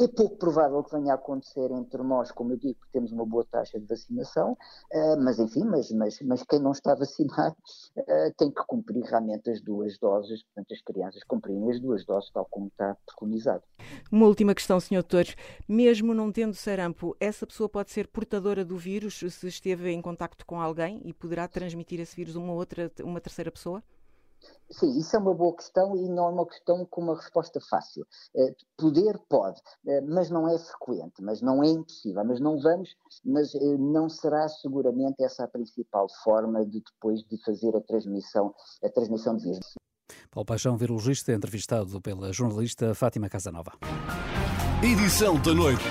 é 0.00 0.08
pouco 0.08 0.36
provável 0.36 0.82
que 0.82 0.96
venha 0.96 1.12
a 1.12 1.14
acontecer 1.14 1.70
entre 1.70 2.02
nós, 2.02 2.32
como 2.32 2.52
eu 2.52 2.56
digo, 2.56 2.78
temos 2.92 3.12
uma 3.12 3.24
boa 3.24 3.44
taxa 3.50 3.78
de 3.78 3.86
vacinação, 3.86 4.52
uh, 4.92 5.22
mas 5.22 5.38
enfim, 5.38 5.64
mas, 5.64 5.90
mas, 5.92 6.20
mas 6.22 6.42
quem 6.42 6.58
não 6.58 6.72
está 6.72 6.94
vacinado 6.96 7.56
uh, 7.96 8.34
tem 8.36 8.50
que 8.50 8.62
cumprir 8.66 9.04
realmente 9.04 9.50
as 9.50 9.60
duas 9.60 9.98
doses, 9.98 10.42
portanto 10.44 10.72
as 10.72 10.82
crianças 10.82 11.22
cumprirem 11.24 11.70
as 11.70 11.80
duas 11.80 12.04
doses, 12.04 12.30
tal 12.32 12.46
como 12.50 12.66
está 12.66 12.96
preconizado. 13.06 13.62
Uma 14.10 14.26
última 14.26 14.54
questão, 14.54 14.80
Sr. 14.80 14.94
Doutor. 14.94 15.26
Mesmo 15.68 16.14
não 16.14 16.32
tendo 16.32 16.54
sarampo, 16.54 17.16
essa 17.20 17.46
pessoa 17.46 17.68
pode 17.68 17.90
ser 17.90 18.08
portadora 18.08 18.64
do 18.64 18.76
vírus 18.76 19.18
se 19.18 19.46
esteve 19.46 19.90
em 19.90 20.02
contacto 20.02 20.44
com 20.46 20.60
alguém 20.60 21.00
e 21.04 21.12
poderá 21.12 21.46
transmitir 21.46 22.00
esse 22.00 22.16
vírus 22.16 22.36
a 22.36 22.40
uma 22.40 22.52
outra, 22.52 22.90
uma 23.02 23.20
terceira 23.20 23.50
pessoa? 23.50 23.82
Sim, 24.70 24.98
isso 24.98 25.14
é 25.14 25.18
uma 25.18 25.34
boa 25.34 25.54
questão 25.54 25.96
e 25.96 26.08
não 26.08 26.26
é 26.26 26.30
uma 26.30 26.46
questão 26.46 26.84
com 26.86 27.02
uma 27.02 27.14
resposta 27.14 27.60
fácil. 27.60 28.06
Eh, 28.34 28.54
poder 28.76 29.18
pode, 29.28 29.60
eh, 29.86 30.00
mas 30.00 30.30
não 30.30 30.48
é 30.48 30.58
frequente, 30.58 31.22
mas 31.22 31.40
não 31.42 31.62
é 31.62 31.68
impossível, 31.68 32.24
mas 32.24 32.40
não 32.40 32.58
vamos, 32.58 32.96
mas 33.24 33.54
eh, 33.54 33.76
não 33.78 34.08
será 34.08 34.48
seguramente 34.48 35.22
essa 35.22 35.44
a 35.44 35.48
principal 35.48 36.08
forma 36.24 36.64
de 36.64 36.80
depois 36.80 37.22
de 37.24 37.36
fazer 37.44 37.76
a 37.76 37.80
transmissão, 37.80 38.54
a 38.82 38.88
transmissão 38.88 39.36
de 39.36 39.44
vírus. 39.44 39.74
Paulo 40.30 40.46
Paixão, 40.46 40.76
virologista, 40.76 41.32
entrevistado 41.32 42.00
pela 42.00 42.32
jornalista 42.32 42.94
Fátima 42.94 43.28
Casanova. 43.28 43.72
Edição 44.82 45.40
da 45.40 45.54
noite. 45.54 45.84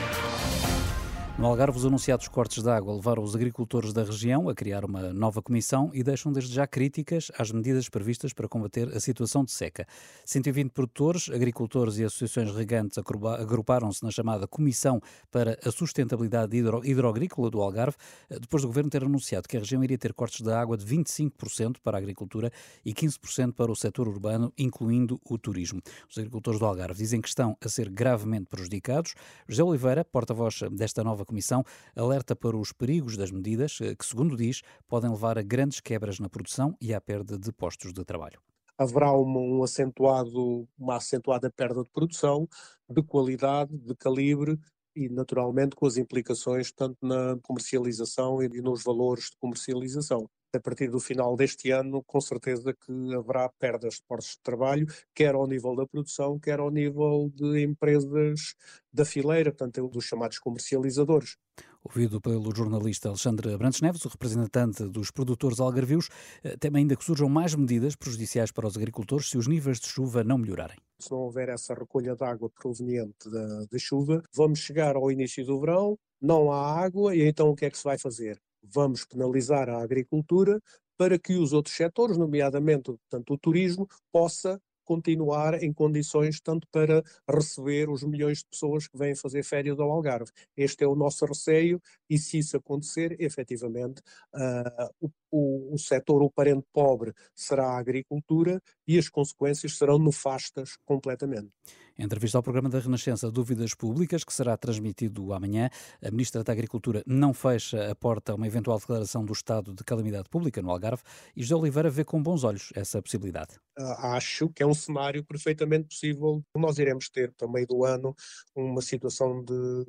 No 1.35 1.47
Algarve, 1.47 1.79
os 1.79 1.83
anunciados 1.83 2.27
cortes 2.27 2.61
de 2.61 2.69
água 2.69 2.93
levaram 2.93 3.23
os 3.23 3.35
agricultores 3.35 3.91
da 3.91 4.03
região 4.03 4.47
a 4.49 4.53
criar 4.53 4.85
uma 4.85 5.11
nova 5.11 5.41
comissão 5.41 5.89
e 5.91 6.03
deixam 6.03 6.31
desde 6.31 6.53
já 6.53 6.67
críticas 6.67 7.31
às 7.35 7.51
medidas 7.51 7.89
previstas 7.89 8.33
para 8.33 8.47
combater 8.47 8.95
a 8.95 8.99
situação 8.99 9.43
de 9.43 9.51
seca. 9.51 9.87
120 10.25 10.69
produtores, 10.69 11.31
agricultores 11.31 11.97
e 11.97 12.03
associações 12.03 12.55
regantes 12.55 12.99
agruparam-se 12.99 14.03
na 14.03 14.11
chamada 14.11 14.47
Comissão 14.47 15.01
para 15.31 15.57
a 15.65 15.71
Sustentabilidade 15.71 16.55
hidro 16.55 16.85
Hidroagrícola 16.85 17.49
do 17.49 17.59
Algarve, 17.61 17.97
depois 18.29 18.61
do 18.61 18.67
governo 18.67 18.91
ter 18.91 19.03
anunciado 19.03 19.47
que 19.47 19.57
a 19.57 19.59
região 19.59 19.83
iria 19.83 19.97
ter 19.97 20.13
cortes 20.13 20.41
de 20.41 20.51
água 20.51 20.77
de 20.77 20.85
25% 20.85 21.77
para 21.83 21.97
a 21.97 21.99
agricultura 21.99 22.51
e 22.85 22.93
15% 22.93 23.53
para 23.53 23.71
o 23.71 23.75
setor 23.75 24.07
urbano, 24.07 24.53
incluindo 24.55 25.19
o 25.27 25.39
turismo. 25.39 25.81
Os 26.07 26.15
agricultores 26.15 26.59
do 26.59 26.65
Algarve 26.67 26.99
dizem 26.99 27.19
que 27.19 27.27
estão 27.27 27.57
a 27.59 27.67
ser 27.67 27.89
gravemente 27.89 28.45
prejudicados. 28.45 29.15
José 29.47 29.63
Oliveira, 29.63 30.05
porta-voz 30.05 30.59
desta 30.71 31.03
nova 31.03 31.22
Comissão 31.25 31.63
alerta 31.95 32.35
para 32.35 32.57
os 32.57 32.71
perigos 32.71 33.17
das 33.17 33.31
medidas 33.31 33.79
eh, 33.81 33.95
que, 33.95 34.05
segundo 34.05 34.35
diz, 34.37 34.61
podem 34.87 35.09
levar 35.09 35.37
a 35.37 35.41
grandes 35.43 35.79
quebras 35.79 36.19
na 36.19 36.29
produção 36.29 36.75
e 36.81 36.93
à 36.93 37.01
perda 37.01 37.37
de 37.37 37.51
postos 37.51 37.93
de 37.93 38.03
trabalho. 38.05 38.41
haverá 38.77 39.11
uma, 39.13 39.39
um 39.39 39.63
acentuado, 39.63 40.67
uma 40.77 40.97
acentuada 40.97 41.49
perda 41.51 41.83
de 41.83 41.89
produção, 41.91 42.47
de 42.89 43.03
qualidade, 43.03 43.77
de 43.77 43.95
calibre 43.95 44.59
e, 44.95 45.09
naturalmente, 45.09 45.75
com 45.75 45.85
as 45.85 45.97
implicações 45.97 46.71
tanto 46.71 46.97
na 47.01 47.37
comercialização 47.43 48.41
e 48.43 48.61
nos 48.61 48.83
valores 48.83 49.25
de 49.31 49.37
comercialização. 49.37 50.29
A 50.55 50.59
partir 50.59 50.87
do 50.87 50.99
final 50.99 51.35
deste 51.35 51.71
ano, 51.71 52.03
com 52.03 52.21
certeza 52.21 52.75
que 52.75 53.15
haverá 53.15 53.49
perdas 53.57 53.95
de 53.95 54.03
postos 54.07 54.35
de 54.35 54.41
trabalho, 54.43 54.85
quer 55.15 55.33
ao 55.33 55.47
nível 55.47 55.75
da 55.75 55.87
produção, 55.87 56.37
quer 56.39 56.59
ao 56.59 56.69
nível 56.69 57.31
de 57.33 57.63
empresas 57.63 58.53
da 58.93 59.03
fileira, 59.03 59.51
portanto, 59.51 59.87
dos 59.87 60.05
chamados 60.05 60.37
comercializadores. 60.37 61.37
Ouvido 61.83 62.21
pelo 62.21 62.55
jornalista 62.55 63.09
Alexandre 63.09 63.57
Brantes 63.57 63.81
Neves, 63.81 64.05
o 64.05 64.09
representante 64.09 64.83
dos 64.83 65.09
produtores 65.09 65.59
algarvios, 65.59 66.09
eh, 66.43 66.55
teme 66.55 66.79
ainda 66.79 66.95
que 66.95 67.03
surjam 67.03 67.27
mais 67.27 67.55
medidas 67.55 67.95
prejudiciais 67.95 68.51
para 68.51 68.67
os 68.67 68.77
agricultores 68.77 69.29
se 69.29 69.37
os 69.39 69.47
níveis 69.47 69.79
de 69.79 69.87
chuva 69.87 70.23
não 70.23 70.37
melhorarem. 70.37 70.77
Se 70.99 71.11
não 71.11 71.17
houver 71.17 71.49
essa 71.49 71.73
recolha 71.73 72.15
de 72.15 72.23
água 72.23 72.49
proveniente 72.49 73.29
da, 73.29 73.65
da 73.65 73.77
chuva, 73.79 74.21
vamos 74.33 74.59
chegar 74.59 74.95
ao 74.95 75.11
início 75.11 75.43
do 75.43 75.59
verão, 75.59 75.97
não 76.21 76.51
há 76.51 76.79
água, 76.79 77.15
e 77.15 77.23
então 77.23 77.49
o 77.49 77.55
que 77.55 77.65
é 77.65 77.71
que 77.71 77.77
se 77.77 77.83
vai 77.83 77.97
fazer? 77.97 78.39
Vamos 78.63 79.05
penalizar 79.05 79.69
a 79.69 79.81
agricultura 79.81 80.59
para 80.97 81.19
que 81.19 81.33
os 81.35 81.53
outros 81.53 81.75
setores, 81.75 82.17
nomeadamente 82.17 82.83
portanto, 82.83 83.33
o 83.33 83.37
turismo, 83.37 83.87
possa 84.11 84.59
continuar 84.83 85.63
em 85.63 85.73
condições 85.73 86.39
tanto 86.41 86.67
para 86.71 87.01
receber 87.29 87.89
os 87.89 88.03
milhões 88.03 88.39
de 88.39 88.45
pessoas 88.45 88.87
que 88.87 88.97
vêm 88.97 89.15
fazer 89.15 89.43
férias 89.43 89.79
ao 89.79 89.91
Algarve. 89.91 90.31
Este 90.55 90.83
é 90.83 90.87
o 90.87 90.95
nosso 90.95 91.25
receio 91.25 91.81
e 92.09 92.17
se 92.17 92.37
isso 92.39 92.57
acontecer, 92.57 93.15
efetivamente, 93.19 94.01
uh, 94.33 94.89
o, 94.99 95.09
o, 95.31 95.73
o 95.73 95.77
setor, 95.77 96.21
o 96.21 96.29
parente 96.29 96.65
pobre, 96.73 97.13
será 97.33 97.71
a 97.71 97.77
agricultura 97.77 98.61
e 98.87 98.97
as 98.97 99.09
consequências 99.09 99.77
serão 99.77 99.97
nefastas 99.97 100.77
completamente. 100.85 101.51
Entrevista 101.97 102.39
ao 102.39 102.43
programa 102.43 102.69
da 102.69 102.79
Renascença 102.79 103.29
Dúvidas 103.29 103.75
Públicas, 103.75 104.23
que 104.23 104.33
será 104.33 104.57
transmitido 104.57 105.31
amanhã, 105.31 105.69
a 106.01 106.09
Ministra 106.09 106.43
da 106.43 106.51
Agricultura 106.51 107.03
não 107.05 107.35
fecha 107.35 107.91
a 107.91 107.93
porta 107.95 108.31
a 108.31 108.35
uma 108.35 108.47
eventual 108.47 108.79
declaração 108.79 109.23
do 109.23 109.31
estado 109.31 109.75
de 109.75 109.83
calamidade 109.83 110.27
pública 110.27 110.59
no 110.59 110.71
Algarve 110.71 111.03
e 111.35 111.43
José 111.43 111.55
Oliveira 111.55 111.91
vê 111.91 112.03
com 112.03 112.21
bons 112.21 112.43
olhos 112.43 112.71
essa 112.75 112.99
possibilidade. 112.99 113.59
Ah, 113.77 114.15
acho 114.15 114.49
que 114.49 114.63
é 114.63 114.65
um 114.65 114.73
cenário 114.73 115.23
perfeitamente 115.23 115.89
possível. 115.89 116.43
Nós 116.57 116.79
iremos 116.79 117.09
ter, 117.09 117.31
meio 117.47 117.67
do 117.67 117.85
ano, 117.85 118.15
uma 118.55 118.81
situação 118.81 119.43
de, 119.43 119.85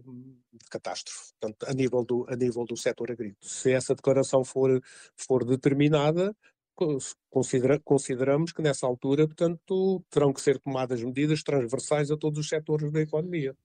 de 0.52 0.68
catástrofe, 0.70 1.32
portanto, 1.40 1.66
a 1.66 1.72
nível 1.72 2.04
do, 2.04 2.26
a 2.28 2.36
nível 2.36 2.66
do 2.66 2.76
setor 2.76 3.12
agrícola. 3.12 3.38
Se 3.40 3.72
essa 3.72 3.94
declaração 3.94 4.44
for, 4.44 4.78
for 5.16 5.42
determinada, 5.42 6.36
considera, 7.30 7.80
consideramos 7.80 8.52
que 8.52 8.62
nessa 8.62 8.86
altura, 8.86 9.26
portanto, 9.26 10.04
terão 10.10 10.32
que 10.32 10.40
ser 10.40 10.58
tomadas 10.58 11.02
medidas 11.02 11.42
transversais 11.42 12.10
a 12.10 12.16
todos 12.16 12.38
os 12.38 12.48
setores 12.48 12.90
da 12.92 13.00
economia. 13.00 13.56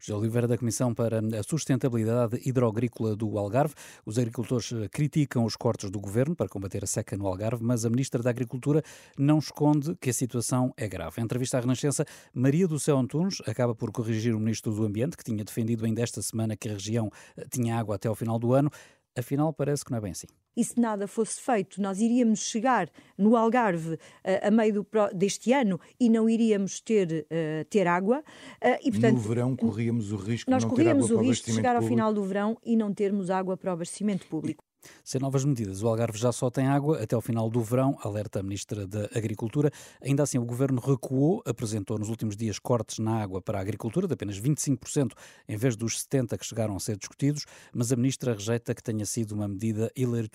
José 0.00 0.18
Oliveira, 0.18 0.48
da 0.48 0.56
Comissão 0.56 0.94
para 0.94 1.18
a 1.18 1.42
Sustentabilidade 1.42 2.40
Hidroagrícola 2.42 3.14
do 3.14 3.36
Algarve. 3.36 3.74
Os 4.06 4.18
agricultores 4.18 4.72
criticam 4.90 5.44
os 5.44 5.56
cortes 5.56 5.90
do 5.90 6.00
governo 6.00 6.34
para 6.34 6.48
combater 6.48 6.82
a 6.82 6.86
seca 6.86 7.18
no 7.18 7.26
Algarve, 7.26 7.62
mas 7.62 7.84
a 7.84 7.90
Ministra 7.90 8.22
da 8.22 8.30
Agricultura 8.30 8.82
não 9.18 9.38
esconde 9.38 9.94
que 9.96 10.08
a 10.08 10.12
situação 10.12 10.72
é 10.74 10.88
grave. 10.88 11.20
Em 11.20 11.24
entrevista 11.24 11.58
à 11.58 11.60
Renascença, 11.60 12.06
Maria 12.32 12.66
do 12.66 12.80
Céu 12.80 12.96
Antunes 12.96 13.42
acaba 13.46 13.74
por 13.74 13.92
corrigir 13.92 14.34
o 14.34 14.40
Ministro 14.40 14.72
do 14.72 14.84
Ambiente, 14.84 15.18
que 15.18 15.24
tinha 15.24 15.44
defendido 15.44 15.84
ainda 15.84 16.00
esta 16.00 16.22
semana 16.22 16.56
que 16.56 16.70
a 16.70 16.72
região 16.72 17.10
eh, 17.36 17.44
tinha 17.50 17.78
água 17.78 17.96
até 17.96 18.08
ao 18.08 18.14
final 18.14 18.38
do 18.38 18.54
ano. 18.54 18.70
Afinal, 19.14 19.52
parece 19.52 19.84
que 19.84 19.90
não 19.90 19.98
é 19.98 20.00
bem 20.00 20.12
assim. 20.12 20.28
E 20.60 20.64
se 20.64 20.78
nada 20.78 21.08
fosse 21.08 21.40
feito, 21.40 21.80
nós 21.80 22.02
iríamos 22.02 22.40
chegar 22.40 22.90
no 23.16 23.34
Algarve 23.34 23.94
uh, 23.94 23.98
a 24.42 24.50
meio 24.50 24.74
do, 24.74 24.86
deste 25.14 25.54
ano 25.54 25.80
e 25.98 26.10
não 26.10 26.28
iríamos 26.28 26.82
ter, 26.82 27.24
uh, 27.30 27.64
ter 27.70 27.86
água. 27.86 28.18
Uh, 28.62 28.76
e, 28.84 28.90
portanto, 28.90 29.14
no 29.14 29.20
verão 29.20 29.56
corríamos 29.56 30.12
o 30.12 30.16
risco 30.16 30.50
nós 30.50 30.62
de 30.62 30.68
não 30.68 30.74
corríamos 30.76 31.06
ter 31.06 31.12
água 31.14 31.24
o 31.24 31.26
risco 31.26 31.46
de 31.46 31.56
chegar 31.56 31.72
público. 31.76 31.84
ao 31.86 31.96
final 31.96 32.12
do 32.12 32.22
verão 32.24 32.58
e 32.62 32.76
não 32.76 32.92
termos 32.92 33.30
água 33.30 33.56
para 33.56 33.70
o 33.70 33.72
abastecimento 33.72 34.26
público. 34.26 34.62
Sem 35.04 35.20
novas 35.20 35.44
medidas, 35.44 35.82
o 35.82 35.88
Algarve 35.88 36.18
já 36.18 36.32
só 36.32 36.50
tem 36.50 36.66
água 36.66 37.02
até 37.02 37.14
ao 37.14 37.20
final 37.20 37.50
do 37.50 37.60
verão, 37.62 37.98
alerta 38.02 38.40
a 38.40 38.42
Ministra 38.42 38.86
da 38.86 39.04
Agricultura. 39.14 39.70
Ainda 40.00 40.22
assim, 40.22 40.38
o 40.38 40.44
Governo 40.44 40.80
recuou, 40.80 41.42
apresentou 41.44 41.98
nos 41.98 42.08
últimos 42.08 42.36
dias 42.36 42.58
cortes 42.58 42.98
na 42.98 43.22
água 43.22 43.42
para 43.42 43.58
a 43.58 43.60
agricultura 43.60 44.06
de 44.06 44.14
apenas 44.14 44.40
25%, 44.40 45.12
em 45.48 45.56
vez 45.56 45.76
dos 45.76 46.04
70% 46.04 46.38
que 46.38 46.46
chegaram 46.46 46.76
a 46.76 46.80
ser 46.80 46.96
discutidos, 46.96 47.44
mas 47.74 47.92
a 47.92 47.96
Ministra 47.96 48.32
rejeita 48.32 48.74
que 48.74 48.82
tenha 48.82 49.04
sido 49.04 49.32
uma 49.32 49.48
medida 49.48 49.90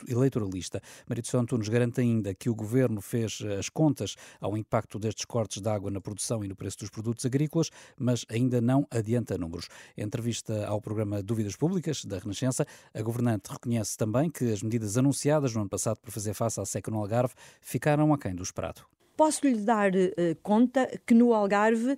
eleitoralista. 0.08 0.82
Marito 1.08 1.28
Santos 1.28 1.46
Antunes 1.46 1.70
garante 1.70 2.02
ainda 2.02 2.34
que 2.34 2.50
o 2.50 2.56
Governo 2.56 3.02
fez 3.02 3.40
as 3.58 3.70
contas 3.70 4.16
ao 4.42 4.58
impacto 4.58 4.98
destes 4.98 5.26
cortes 5.26 5.62
de 5.62 5.70
água 5.70 5.92
na 5.92 6.02
produção 6.02 6.44
e 6.44 6.48
no 6.48 6.56
preço 6.56 6.80
dos 6.80 6.90
produtos 6.90 7.26
agrícolas, 7.26 7.70
mas 7.98 8.26
ainda 8.30 8.60
não 8.60 8.86
adianta 8.90 9.38
números. 9.38 9.68
Em 9.96 10.04
entrevista 10.04 10.66
ao 10.66 10.82
programa 10.82 11.22
Dúvidas 11.22 11.56
Públicas, 11.56 12.04
da 12.04 12.18
Renascença, 12.18 12.66
a 12.94 13.02
governante 13.02 13.52
reconhece 13.52 13.96
também 13.96 14.30
que 14.38 14.52
as 14.52 14.62
medidas 14.62 14.98
anunciadas 14.98 15.54
no 15.54 15.62
ano 15.62 15.70
passado 15.70 15.98
para 16.02 16.12
fazer 16.12 16.34
face 16.34 16.60
à 16.60 16.66
seca 16.66 16.92
no 16.92 17.00
Algarve 17.00 17.34
ficaram 17.62 18.14
aquém 18.14 18.36
do 18.36 18.44
esperado. 18.44 18.82
Posso 19.16 19.48
lhe 19.48 19.56
dar 19.56 19.96
uh, 19.96 20.36
conta 20.44 20.92
que 21.06 21.14
no 21.14 21.34
Algarve 21.34 21.94
uh, 21.94 21.98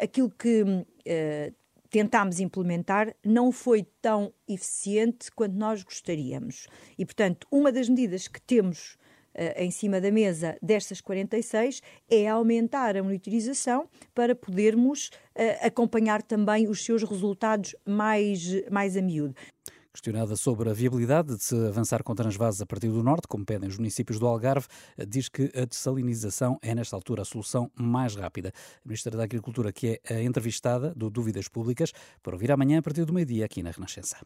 aquilo 0.00 0.30
que 0.30 0.62
uh, 0.62 1.54
tentámos 1.90 2.38
implementar 2.38 3.14
não 3.24 3.50
foi 3.50 3.84
tão 4.00 4.32
eficiente 4.48 5.30
quanto 5.32 5.56
nós 5.56 5.82
gostaríamos. 5.82 6.68
E, 6.96 7.04
portanto, 7.04 7.48
uma 7.50 7.72
das 7.72 7.88
medidas 7.88 8.28
que 8.28 8.40
temos 8.40 8.96
em 9.56 9.70
cima 9.70 9.98
da 9.98 10.10
mesa 10.10 10.58
destas 10.60 11.00
46 11.00 11.80
é 12.10 12.28
aumentar 12.28 12.98
a 12.98 13.02
monitorização 13.02 13.88
para 14.14 14.34
podermos 14.34 15.08
acompanhar 15.62 16.20
também 16.20 16.68
os 16.68 16.84
seus 16.84 17.02
resultados 17.02 17.74
mais, 17.86 18.42
mais 18.70 18.94
a 18.94 19.00
miúdo. 19.00 19.34
Questionada 19.92 20.36
sobre 20.36 20.70
a 20.70 20.72
viabilidade 20.72 21.36
de 21.36 21.44
se 21.44 21.54
avançar 21.66 22.02
com 22.02 22.14
transvases 22.14 22.62
a 22.62 22.66
partir 22.66 22.88
do 22.88 23.02
norte, 23.02 23.28
como 23.28 23.44
pedem 23.44 23.68
os 23.68 23.76
municípios 23.76 24.18
do 24.18 24.26
Algarve, 24.26 24.66
diz 25.06 25.28
que 25.28 25.52
a 25.54 25.66
dessalinização 25.66 26.58
é, 26.62 26.74
nesta 26.74 26.96
altura, 26.96 27.22
a 27.22 27.24
solução 27.26 27.70
mais 27.76 28.16
rápida. 28.16 28.54
A 28.84 28.88
Ministra 28.88 29.14
da 29.14 29.24
Agricultura, 29.24 29.70
que 29.70 30.00
é 30.08 30.14
a 30.14 30.22
entrevistada 30.22 30.94
do 30.94 31.10
Dúvidas 31.10 31.46
Públicas, 31.46 31.92
para 32.22 32.34
ouvir 32.34 32.50
amanhã 32.50 32.78
a 32.78 32.82
partir 32.82 33.04
do 33.04 33.12
meio-dia 33.12 33.44
aqui 33.44 33.62
na 33.62 33.70
Renascença. 33.70 34.16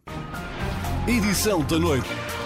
Edição 1.09 1.65
da 1.67 1.79
noite. 1.81 2.46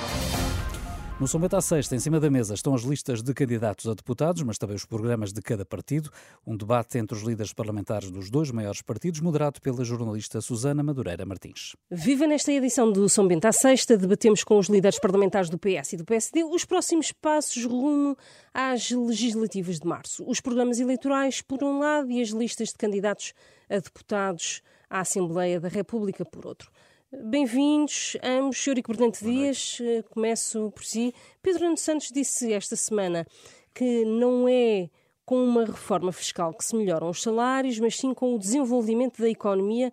No 1.21 1.39
Bento 1.39 1.55
à 1.55 1.61
Sexta, 1.61 1.95
em 1.95 1.99
cima 1.99 2.19
da 2.19 2.31
mesa, 2.31 2.55
estão 2.55 2.75
as 2.75 2.81
listas 2.81 3.23
de 3.23 3.35
candidatos 3.35 3.87
a 3.87 3.93
deputados, 3.93 4.43
mas 4.43 4.57
também 4.57 4.75
os 4.75 4.87
programas 4.87 5.35
de 5.35 5.43
cada 5.43 5.67
partido. 5.67 6.09
Um 6.47 6.57
debate 6.57 6.97
entre 6.97 7.15
os 7.15 7.23
líderes 7.23 7.53
parlamentares 7.53 8.11
dos 8.11 8.31
dois 8.31 8.51
maiores 8.51 8.81
partidos, 8.81 9.21
moderado 9.21 9.61
pela 9.61 9.85
jornalista 9.85 10.41
Susana 10.41 10.83
Madureira 10.83 11.27
Martins. 11.27 11.77
Viva 11.91 12.27
nesta 12.27 12.51
edição 12.51 12.91
do 12.91 13.07
São 13.07 13.29
Bento 13.29 13.45
à 13.45 13.53
Sexta, 13.53 13.99
debatemos 13.99 14.43
com 14.43 14.57
os 14.57 14.69
líderes 14.71 14.99
parlamentares 14.99 15.51
do 15.51 15.59
PS 15.59 15.93
e 15.93 15.97
do 15.99 16.07
PSD 16.07 16.43
os 16.43 16.65
próximos 16.65 17.13
passos 17.13 17.67
rumo 17.67 18.17
às 18.55 18.91
legislativas 18.91 19.79
de 19.79 19.87
março. 19.87 20.25
Os 20.27 20.41
programas 20.41 20.81
eleitorais, 20.81 21.43
por 21.43 21.63
um 21.63 21.81
lado, 21.81 22.11
e 22.11 22.23
as 22.23 22.31
listas 22.31 22.69
de 22.69 22.77
candidatos 22.77 23.35
a 23.69 23.75
deputados 23.75 24.63
à 24.89 25.01
Assembleia 25.01 25.61
da 25.61 25.69
República, 25.69 26.25
por 26.25 26.47
outro. 26.47 26.71
Bem-vindos, 27.13 28.17
ambos. 28.23 28.65
Eurico 28.65 28.93
Bernante 28.93 29.25
Dias, 29.25 29.79
eh, 29.83 30.03
começo 30.11 30.71
por 30.71 30.85
si. 30.85 31.13
Pedro 31.43 31.65
Nuno 31.65 31.77
Santos 31.77 32.13
disse 32.13 32.53
esta 32.53 32.77
semana 32.77 33.27
que 33.75 34.05
não 34.05 34.49
é 34.49 34.89
com 35.25 35.45
uma 35.45 35.65
reforma 35.65 36.13
fiscal 36.13 36.55
que 36.55 36.65
se 36.65 36.77
melhoram 36.77 37.11
os 37.11 37.21
salários, 37.21 37.81
mas 37.81 37.97
sim 37.97 38.15
com 38.15 38.37
o 38.37 38.39
desenvolvimento 38.39 39.21
da 39.21 39.29
economia 39.29 39.93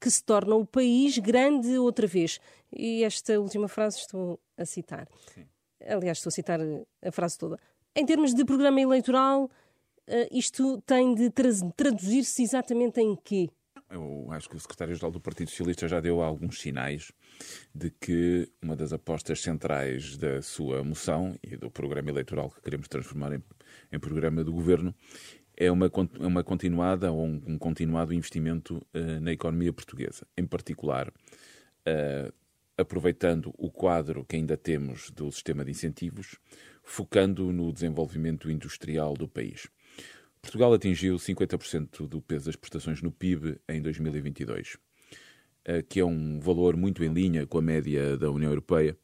que 0.00 0.10
se 0.10 0.24
torna 0.24 0.56
o 0.56 0.66
país 0.66 1.16
grande 1.18 1.78
outra 1.78 2.08
vez. 2.08 2.40
E 2.76 3.04
esta 3.04 3.38
última 3.38 3.68
frase 3.68 3.98
estou 3.98 4.40
a 4.58 4.64
citar. 4.64 5.08
Sim. 5.32 5.46
Aliás, 5.86 6.18
estou 6.18 6.30
a 6.30 6.32
citar 6.32 6.58
a 7.00 7.12
frase 7.12 7.38
toda. 7.38 7.60
Em 7.94 8.04
termos 8.04 8.34
de 8.34 8.44
programa 8.44 8.80
eleitoral, 8.80 9.48
eh, 10.08 10.28
isto 10.32 10.82
tem 10.82 11.14
de 11.14 11.30
traduzir-se 11.30 12.42
exatamente 12.42 13.00
em 13.00 13.14
quê? 13.14 13.50
Eu 13.90 14.26
acho 14.30 14.48
que 14.48 14.56
o 14.56 14.60
secretário-geral 14.60 15.12
do 15.12 15.20
Partido 15.20 15.50
Socialista 15.50 15.86
já 15.86 16.00
deu 16.00 16.20
alguns 16.20 16.60
sinais 16.60 17.12
de 17.74 17.90
que 17.90 18.50
uma 18.60 18.74
das 18.74 18.92
apostas 18.92 19.40
centrais 19.40 20.16
da 20.16 20.42
sua 20.42 20.82
moção 20.82 21.38
e 21.42 21.56
do 21.56 21.70
programa 21.70 22.10
eleitoral 22.10 22.50
que 22.50 22.60
queremos 22.60 22.88
transformar 22.88 23.32
em, 23.32 23.42
em 23.92 23.98
programa 23.98 24.42
do 24.42 24.52
governo 24.52 24.94
é 25.56 25.70
uma, 25.70 25.90
uma 26.18 26.42
continuada 26.42 27.12
ou 27.12 27.24
um, 27.24 27.42
um 27.46 27.58
continuado 27.58 28.12
investimento 28.12 28.76
uh, 28.94 29.20
na 29.20 29.32
economia 29.32 29.72
portuguesa. 29.72 30.26
Em 30.36 30.44
particular, 30.44 31.08
uh, 31.08 32.32
aproveitando 32.76 33.54
o 33.56 33.70
quadro 33.70 34.24
que 34.24 34.36
ainda 34.36 34.56
temos 34.56 35.10
do 35.10 35.30
sistema 35.32 35.64
de 35.64 35.70
incentivos, 35.70 36.36
focando 36.82 37.52
no 37.52 37.72
desenvolvimento 37.72 38.50
industrial 38.50 39.14
do 39.14 39.26
país. 39.26 39.68
Portugal 40.46 40.72
atingiu 40.72 41.16
50% 41.16 42.06
do 42.06 42.22
peso 42.22 42.44
das 42.46 42.54
exportações 42.54 43.02
no 43.02 43.10
PIB 43.10 43.58
em 43.68 43.82
2022, 43.82 44.76
eh, 45.64 45.82
que 45.82 45.98
é 45.98 46.04
um 46.04 46.38
valor 46.38 46.76
muito 46.76 47.02
em 47.02 47.12
linha 47.12 47.44
com 47.44 47.58
a 47.58 47.62
média 47.62 48.16
da 48.16 48.30
União 48.30 48.50
Europeia 48.50 48.96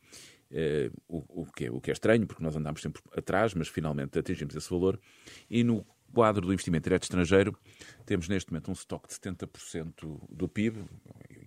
uh, 0.53 1.03
o, 1.09 1.45
que 1.47 1.67
é, 1.67 1.71
o 1.71 1.81
que 1.81 1.91
é 1.91 1.93
estranho, 1.93 2.29
porque 2.29 2.45
nós 2.45 2.55
andamos 2.55 2.81
sempre 2.81 3.03
atrás, 3.17 3.55
mas 3.55 3.67
finalmente 3.67 4.17
atingimos 4.17 4.55
esse 4.55 4.71
valor. 4.71 5.01
E 5.51 5.65
no 5.65 5.85
quadro 6.15 6.47
do 6.47 6.53
investimento 6.53 6.85
direto 6.85 7.03
estrangeiro, 7.03 7.59
temos 8.07 8.29
neste 8.29 8.53
momento 8.53 8.69
um 8.69 8.75
estoque 8.75 9.09
de 9.09 9.15
70% 9.15 10.21
do 10.31 10.49
PIB, 10.49 10.79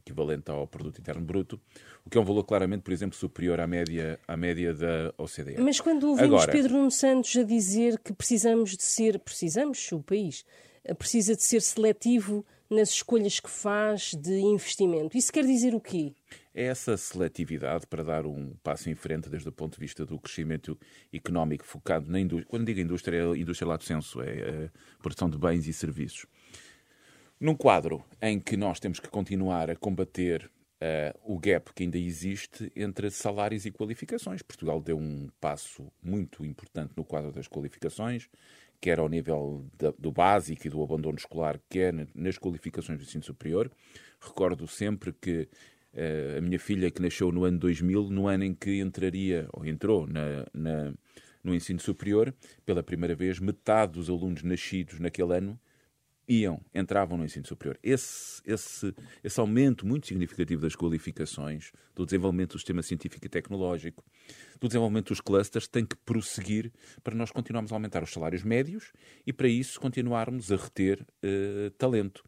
equivalente 0.06 0.52
ao 0.52 0.68
produto 0.68 1.00
interno 1.00 1.26
bruto, 1.26 1.60
o 2.06 2.10
que 2.10 2.18
é 2.18 2.22
um 2.22 2.24
valor 2.24 2.44
claramente, 2.44 2.84
por 2.84 2.94
exemplo, 2.94 3.18
superior 3.18 3.60
à 3.60 3.66
média, 3.66 4.20
à 4.28 4.38
média 4.38 4.74
da 4.74 5.14
OCDE. 5.18 5.58
Mas 5.60 5.80
quando 5.80 6.08
ouvimos 6.08 6.44
Agora, 6.44 6.52
Pedro 6.52 6.74
Nuno 6.74 6.92
Santos 6.92 7.36
a 7.36 7.44
dizer 7.44 8.00
que 8.00 8.14
precisamos 8.14 8.78
de 8.78 8.84
ser, 8.84 9.20
precisamos, 9.20 9.92
o 9.92 10.02
país 10.02 10.46
precisa 11.00 11.36
de 11.36 11.44
ser 11.44 11.62
seletivo 11.62 12.46
nas 12.70 12.90
escolhas 12.90 13.40
que 13.40 13.50
faz 13.50 14.14
de 14.14 14.40
investimento. 14.40 15.18
Isso 15.18 15.32
quer 15.32 15.46
dizer 15.46 15.74
o 15.74 15.80
quê? 15.80 16.14
É 16.54 16.66
essa 16.66 16.96
seletividade 16.96 17.86
para 17.88 18.04
dar 18.04 18.26
um 18.26 18.54
passo 18.64 18.90
em 18.90 18.96
frente 18.96 19.30
desde 19.30 19.50
o 19.50 19.52
ponto 19.52 19.74
de 19.74 19.80
vista 19.80 20.06
do 20.06 20.18
crescimento 20.20 20.78
económico 21.12 21.66
focado 21.66 22.10
na 22.10 22.20
indústria. 22.20 22.48
Quando 22.50 22.66
digo 22.66 22.80
indústria, 22.80 23.18
é 23.18 23.38
indústria 23.38 23.68
lato 23.68 23.84
senso, 23.84 24.22
é 24.22 24.70
a 24.98 25.02
produção 25.02 25.30
de 25.30 25.38
bens 25.38 25.68
e 25.68 25.74
serviços. 25.74 26.26
Num 27.46 27.54
quadro 27.54 28.04
em 28.20 28.40
que 28.40 28.58
nós 28.58 28.80
temos 28.80 29.00
que 29.00 29.08
continuar 29.08 29.70
a 29.70 29.76
combater 29.76 30.50
uh, 30.82 31.32
o 31.32 31.38
gap 31.38 31.72
que 31.76 31.84
ainda 31.84 31.96
existe 31.96 32.72
entre 32.76 33.12
salários 33.12 33.68
e 33.68 33.72
qualificações. 33.72 34.42
Portugal 34.42 34.82
deu 34.82 34.98
um 34.98 35.30
passo 35.40 35.94
muito 36.02 36.44
importante 36.44 36.94
no 36.98 37.06
quadro 37.06 37.32
das 37.32 37.48
qualificações 37.48 38.28
quer 38.82 38.98
ao 38.98 39.08
nível 39.08 39.64
da, 39.78 39.94
do 39.96 40.12
básico 40.12 40.66
e 40.66 40.72
do 40.72 40.82
abandono 40.82 41.20
escolar, 41.20 41.62
quer 41.70 41.94
nas 42.16 42.40
qualificações 42.40 42.98
do 42.98 43.04
ensino 43.04 43.24
superior. 43.24 43.72
Recordo 44.20 44.68
sempre 44.68 45.14
que 45.14 45.48
uh, 45.94 46.40
a 46.40 46.42
minha 46.42 46.58
filha, 46.58 46.90
que 46.90 47.00
nasceu 47.00 47.32
no 47.32 47.44
ano 47.44 47.60
2000, 47.60 48.10
no 48.10 48.28
ano 48.28 48.44
em 48.44 48.56
que 48.56 48.80
entraria, 48.80 49.48
ou 49.54 49.64
entrou 49.68 50.08
na, 50.08 50.48
na, 50.52 50.94
no 51.44 51.54
ensino 51.54 51.80
superior, 51.80 52.34
pela 52.66 52.82
primeira 52.82 53.14
vez, 53.14 53.40
metade 53.40 53.92
dos 53.94 54.10
alunos 54.10 54.42
nascidos 54.42 55.00
naquele 55.00 55.38
ano 55.38 55.60
iam, 56.28 56.62
entravam 56.74 57.18
no 57.18 57.26
ensino 57.26 57.46
superior. 57.46 57.78
Esse, 57.84 58.42
esse, 58.46 58.94
esse 59.24 59.40
aumento 59.40 59.86
muito 59.86 60.08
significativo 60.08 60.62
das 60.62 60.76
qualificações, 60.76 61.72
do 61.94 62.06
desenvolvimento 62.06 62.54
do 62.54 62.60
sistema 62.60 62.82
científico 62.82 63.26
e 63.26 63.30
tecnológico, 63.30 64.04
do 64.60 64.68
desenvolvimento 64.68 65.10
dos 65.10 65.22
clusters, 65.22 65.68
tem 65.68 65.86
que 65.86 65.96
prosseguir 65.98 66.72
para 67.04 67.16
nós 67.16 67.32
continuarmos 67.32 67.72
a 67.72 67.76
aumentar 67.76 68.04
os 68.04 68.12
salários 68.12 68.44
médios 68.44 68.92
e, 69.26 69.32
para 69.32 69.48
isso, 69.48 69.80
continuarmos 69.80 70.52
a 70.52 70.56
reter 70.56 71.02
uh, 71.02 71.70
talento. 71.72 72.24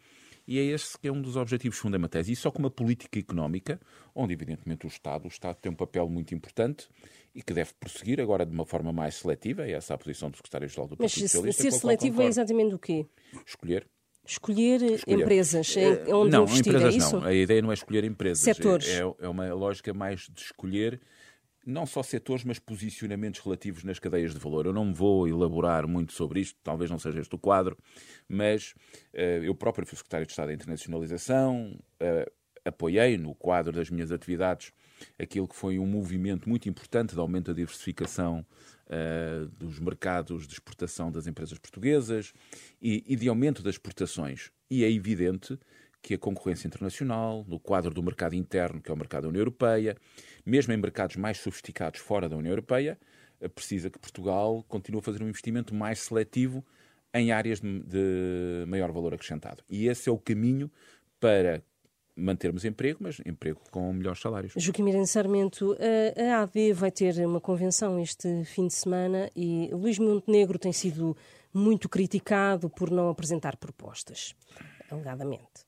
E 0.47 0.57
é 0.57 0.63
esse 0.63 0.97
que 0.97 1.09
é 1.09 1.11
um 1.11 1.21
dos 1.21 1.35
objetivos 1.35 1.77
fundamentais. 1.77 2.29
E 2.29 2.35
só 2.35 2.49
com 2.49 2.59
uma 2.59 2.71
política 2.71 3.19
económica, 3.19 3.79
onde, 4.15 4.33
evidentemente, 4.33 4.85
o 4.85 4.87
Estado, 4.87 5.25
o 5.25 5.27
Estado 5.27 5.57
tem 5.57 5.71
um 5.71 5.75
papel 5.75 6.07
muito 6.07 6.33
importante 6.33 6.87
e 7.35 7.41
que 7.41 7.53
deve 7.53 7.71
prosseguir 7.79 8.21
agora 8.21 8.45
de 8.45 8.53
uma 8.53 8.65
forma 8.65 8.93
mais 8.93 9.15
seletiva, 9.15 9.67
é 9.67 9.71
essa 9.71 9.93
a 9.93 9.97
posição 9.97 10.29
do 10.29 10.37
secretário-geral 10.37 10.87
do 10.87 10.95
Partido 10.95 11.21
Mas 11.21 11.31
Socialista. 11.31 11.63
Mas 11.63 11.73
ser 11.73 11.79
seletivo 11.79 12.21
é 12.21 12.25
exatamente 12.25 12.73
o 12.73 12.79
quê? 12.79 13.05
Escolher. 13.45 13.85
Escolher, 14.25 14.81
escolher. 14.81 15.21
empresas 15.21 15.77
é, 15.77 16.13
onde 16.13 16.31
não, 16.31 16.43
investir, 16.43 16.67
empresas 16.67 16.93
é 16.93 16.97
isso? 16.97 17.19
não. 17.19 17.27
A 17.27 17.33
ideia 17.33 17.61
não 17.61 17.71
é 17.71 17.73
escolher 17.73 18.03
empresas. 18.03 18.43
Setores. 18.43 18.87
É, 18.87 18.99
é 18.99 19.29
uma 19.29 19.53
lógica 19.53 19.93
mais 19.93 20.27
de 20.29 20.41
escolher 20.41 20.99
não 21.67 21.85
só 21.85 22.01
setores, 22.01 22.45
mas 22.45 22.57
posicionamentos 22.57 23.41
relativos 23.41 23.83
nas 23.83 23.99
cadeias 23.99 24.33
de 24.33 24.39
valor. 24.39 24.65
Eu 24.65 24.73
não 24.73 24.93
vou 24.93 25.27
elaborar 25.27 25.85
muito 25.85 26.13
sobre 26.13 26.39
isto, 26.39 26.57
talvez 26.63 26.89
não 26.89 26.97
seja 26.97 27.19
este 27.19 27.35
o 27.35 27.37
quadro, 27.37 27.77
mas 28.27 28.73
uh, 29.13 29.43
eu 29.43 29.53
próprio 29.53 29.85
fui 29.85 29.97
secretário 29.97 30.25
de 30.25 30.31
Estado 30.31 30.47
da 30.47 30.53
Internacionalização, 30.53 31.77
uh, 32.01 32.31
apoiei 32.63 33.17
no 33.17 33.35
quadro 33.35 33.73
das 33.73 33.89
minhas 33.89 34.11
atividades 34.11 34.71
aquilo 35.19 35.47
que 35.47 35.55
foi 35.55 35.77
um 35.77 35.85
movimento 35.85 36.47
muito 36.47 36.67
importante 36.69 37.13
de 37.13 37.19
aumento 37.19 37.47
da 37.47 37.53
diversificação 37.53 38.45
uh, 38.87 39.47
dos 39.49 39.79
mercados 39.79 40.47
de 40.47 40.53
exportação 40.53 41.11
das 41.11 41.27
empresas 41.27 41.59
portuguesas 41.59 42.33
e, 42.81 43.03
e 43.05 43.15
de 43.15 43.27
aumento 43.27 43.61
das 43.61 43.75
exportações. 43.75 44.51
E 44.69 44.83
é 44.83 44.91
evidente 44.91 45.59
que 46.01 46.13
a 46.13 46.17
concorrência 46.17 46.67
internacional, 46.67 47.43
no 47.47 47.59
quadro 47.59 47.93
do 47.93 48.01
mercado 48.01 48.35
interno, 48.35 48.81
que 48.81 48.89
é 48.89 48.93
o 48.93 48.97
mercado 48.97 49.23
da 49.23 49.29
União 49.29 49.41
Europeia, 49.41 49.95
mesmo 50.45 50.73
em 50.73 50.77
mercados 50.77 51.15
mais 51.15 51.37
sofisticados 51.37 51.99
fora 51.99 52.29
da 52.29 52.35
União 52.35 52.51
Europeia, 52.51 52.97
eh, 53.39 53.47
precisa 53.47 53.89
que 53.89 53.99
Portugal 53.99 54.63
continue 54.67 54.99
a 54.99 55.03
fazer 55.03 55.23
um 55.23 55.27
investimento 55.27 55.73
mais 55.73 55.99
seletivo 55.99 56.65
em 57.13 57.31
áreas 57.31 57.59
de, 57.59 58.65
maior 58.67 58.91
valor 58.91 59.13
acrescentado. 59.13 59.63
E 59.69 59.87
esse 59.87 60.09
é 60.09 60.11
o 60.11 60.17
caminho 60.17 60.71
para 61.19 61.63
mantermos 62.15 62.65
emprego, 62.65 62.99
mas 63.01 63.19
emprego 63.25 63.61
com 63.71 63.93
melhores 63.93 64.19
salários. 64.19 64.53
Joaquim 64.55 64.83
Miranda 64.83 65.05
Sarmento, 65.05 65.77
a 66.17 66.41
AD 66.41 66.73
vai 66.73 66.91
ter 66.91 67.13
uma 67.25 67.39
convenção 67.39 67.99
este 67.99 68.43
fim 68.43 68.67
de 68.67 68.73
semana 68.73 69.29
e 69.35 69.69
Luís 69.71 69.99
Montenegro 69.99 70.57
tem 70.57 70.73
sido 70.73 71.15
muito 71.53 71.87
criticado 71.87 72.69
por 72.69 72.89
não 72.89 73.09
apresentar 73.09 73.55
propostas, 73.57 74.35
alegadamente. 74.89 75.66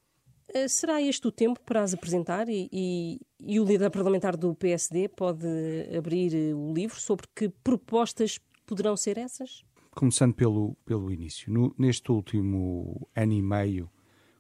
Eh, 0.54 0.68
será 0.68 1.02
este 1.02 1.28
o 1.28 1.32
tempo 1.32 1.60
para 1.62 1.84
as 1.84 1.94
apresentar 1.94 2.50
e, 2.50 2.70
e, 2.72 3.22
e, 3.40 3.60
o 3.60 3.66
líder 3.66 3.90
parlamentar 3.92 4.36
do 4.36 4.56
PSD 4.56 5.08
pode 5.10 5.48
abrir 5.96 6.34
eh, 6.34 6.54
o 6.54 6.74
livro 6.74 7.00
sobre 7.00 7.28
que 7.36 7.50
propostas 7.50 8.40
poderão 8.66 8.98
ser 8.98 9.18
essas? 9.18 9.64
Começando 9.92 10.34
pelo, 10.34 10.76
pelo 10.86 11.12
início. 11.12 11.52
No, 11.52 11.74
neste 11.78 12.12
último 12.12 13.08
ano 13.16 13.34
e 13.34 13.42
meio 13.42 13.90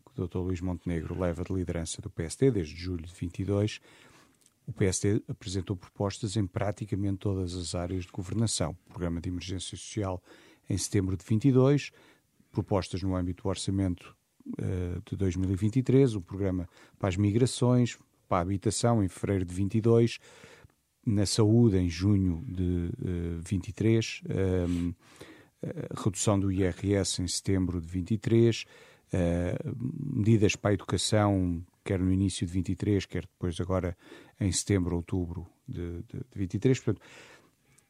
que 0.06 0.22
o 0.22 0.28
Dr. 0.28 0.38
Luís 0.38 0.62
Montenegro 0.62 1.20
leva 1.20 1.44
de 1.44 1.54
liderança 1.54 2.02
do 2.02 2.10
PSD, 2.10 2.52
desde 2.52 2.76
julho 2.76 3.06
de 3.06 3.14
22, 3.14 3.80
o 4.66 4.74
PSD 4.74 5.24
apresentou 5.28 5.76
propostas 5.76 6.38
em 6.38 6.46
praticamente 6.46 7.18
todas 7.18 7.56
as 7.56 7.74
áreas 7.74 8.06
de 8.06 8.12
governação. 8.12 8.76
Programa 8.88 9.20
de 9.20 9.30
Emergência 9.30 9.78
Social 9.78 10.22
em 10.70 10.78
setembro 10.78 11.18
de 11.18 11.26
22, 11.26 11.92
propostas 12.52 13.02
no 13.02 13.16
âmbito 13.16 13.44
do 13.44 13.50
orçamento 13.50 14.16
uh, 14.54 15.02
de 15.10 15.16
2023, 15.16 16.16
o 16.16 16.22
programa 16.22 16.68
para 16.98 17.10
as 17.10 17.18
migrações, 17.18 17.98
para 18.28 18.38
a 18.38 18.42
habitação 18.42 19.04
em 19.04 19.08
fevereiro 19.08 19.46
de 19.46 19.54
22, 19.54 20.20
na 21.06 21.26
saúde 21.26 21.78
em 21.78 21.90
junho 21.90 22.44
de 22.48 22.92
uh, 23.00 23.42
23, 23.44 24.22
um, 24.70 24.90
uh, 24.90 24.94
redução 26.04 26.40
do 26.40 26.52
IRS 26.52 27.22
em 27.22 27.28
setembro 27.28 27.82
de 27.82 27.88
23, 27.88 28.66
uh, 29.14 30.16
medidas 30.16 30.56
para 30.56 30.72
a 30.72 30.74
educação, 30.74 31.66
quer 31.84 32.00
no 32.00 32.12
início 32.12 32.46
de 32.46 32.54
23, 32.54 33.06
quer 33.06 33.22
depois 33.24 33.60
agora 33.60 33.98
em 34.40 34.52
setembro, 34.52 34.96
outubro 34.96 35.48
de, 35.68 36.04
de, 36.04 36.20
de 36.20 36.38
23. 36.38 36.80
Portanto, 36.80 37.04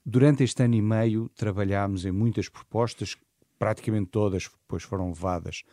durante 0.06 0.44
este 0.44 0.64
ano 0.64 0.76
e 0.76 0.82
meio 0.82 1.30
trabalhámos 1.36 2.06
em 2.06 2.12
muitas 2.12 2.48
propostas, 2.48 3.18
praticamente 3.58 4.10
todas 4.12 4.50
depois 4.62 4.84
foram 4.84 5.10
levadas 5.10 5.64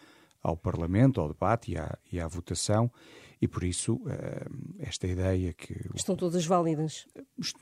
ao 0.47 0.57
Parlamento, 0.57 1.21
ao 1.21 1.29
debate 1.29 1.73
e 1.73 1.77
à, 1.77 1.99
e 2.13 2.21
à 2.21 2.29
votação, 2.29 2.91
e 3.43 3.49
por 3.49 3.65
isso 3.65 4.01
eh, 4.09 4.47
esta 4.79 5.07
ideia 5.07 5.53
que. 5.53 5.75
Estão 5.95 6.17
todas 6.17 6.47
válidas? 6.47 7.07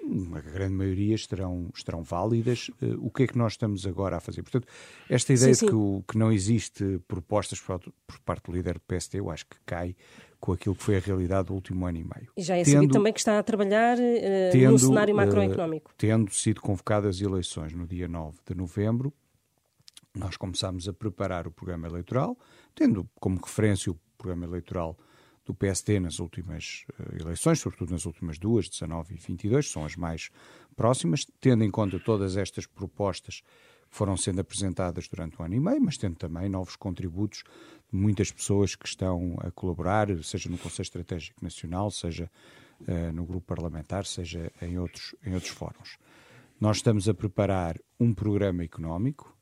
Uma 0.03 0.41
grande 0.41 0.75
maioria 0.75 1.15
estarão, 1.15 1.69
estarão 1.75 2.03
válidas. 2.03 2.71
Eh, 2.81 2.95
o 2.99 3.11
que 3.11 3.25
é 3.25 3.27
que 3.27 3.37
nós 3.37 3.55
estamos 3.55 3.85
agora 3.87 4.19
a 4.19 4.21
fazer? 4.21 4.43
Portanto, 4.43 4.69
esta 5.11 5.33
ideia 5.33 5.55
sim, 5.55 5.61
sim. 5.61 5.67
De 5.67 5.73
que, 5.73 5.77
o, 5.77 6.05
que 6.07 6.17
não 6.17 6.31
existe 6.31 7.01
propostas 7.09 7.61
por, 7.61 7.81
por, 8.07 8.21
parte 8.21 8.45
do 8.45 8.53
líder 8.53 8.75
do 8.75 8.83
PST, 8.83 9.17
eu 9.19 9.31
acho 9.31 9.47
que 9.47 9.57
cai 9.67 9.97
com 10.39 10.53
aquilo 10.53 10.77
que 10.77 10.83
foi 10.83 10.97
a 10.97 11.01
realidade 11.01 11.49
do 11.49 11.55
último 11.55 11.87
ano 11.87 11.99
e 11.99 12.05
meio. 12.05 12.31
E 12.37 12.43
já 12.43 12.57
é 12.57 12.63
tendo, 12.63 12.75
sabido 12.75 12.93
também 12.93 13.13
que 13.13 13.19
está 13.19 13.39
a 13.39 13.43
trabalhar 13.43 13.97
uh, 13.97 14.53
tendo, 14.53 14.73
no 14.73 14.79
cenário 14.79 15.15
macroeconómico. 15.15 15.91
Uh, 15.91 15.95
tendo 15.97 16.33
sido 16.33 16.61
convocadas 16.61 17.21
eleições 17.21 17.73
no 17.73 17.87
dia 17.87 18.07
9 18.07 18.39
de 18.47 18.55
novembro, 18.55 19.13
nós 20.15 20.37
começámos 20.37 20.89
a 20.89 20.93
preparar 20.93 21.47
o 21.47 21.51
programa 21.51 21.89
eleitoral, 21.89 22.39
tendo 22.75 23.09
como 23.19 23.41
referência 23.41 23.91
o 23.91 23.99
programa 24.17 24.45
eleitoral 24.45 24.97
do 25.45 25.55
PSD 25.55 26.01
nas 26.01 26.21
últimas 26.21 26.85
uh, 26.99 27.21
eleições, 27.21 27.61
sobretudo 27.61 27.91
nas 27.91 28.07
últimas 28.07 28.39
duas, 28.39 28.69
19 28.69 29.15
e 29.15 29.19
22, 29.19 29.71
são 29.71 29.85
as 29.85 29.97
mais 29.97 30.31
próximas, 30.75 31.27
tendo 31.41 31.65
em 31.65 31.71
conta 31.71 31.99
todas 31.99 32.37
estas 32.37 32.67
propostas 32.67 33.43
que 33.91 33.97
foram 33.97 34.17
sendo 34.17 34.41
apresentadas 34.41 35.07
durante 35.07 35.41
um 35.41 35.45
ano 35.45 35.55
e 35.55 35.61
meio, 35.61 35.83
mas 35.83 35.99
tendo 35.99 36.17
também 36.17 36.49
novos 36.49 36.77
contributos 36.77 37.45
de 37.93 37.99
muitas 37.99 38.31
pessoas 38.33 38.75
que 38.75 38.87
estão 38.87 39.37
a 39.41 39.51
colaborar, 39.51 40.09
seja 40.23 40.49
no 40.49 40.57
Conselho 40.57 40.85
Estratégico 40.85 41.45
Nacional, 41.45 41.91
seja 41.91 42.31
uh, 42.81 43.13
no 43.13 43.27
grupo 43.27 43.47
parlamentar, 43.47 44.07
seja 44.07 44.51
em 44.63 44.79
outros, 44.79 45.15
em 45.27 45.35
outros 45.35 45.53
fóruns. 45.53 45.99
Nós 46.59 46.79
estamos 46.79 47.09
a 47.09 47.13
preparar 47.13 47.79
um 48.01 48.15
programa 48.15 48.65
económico 48.65 49.34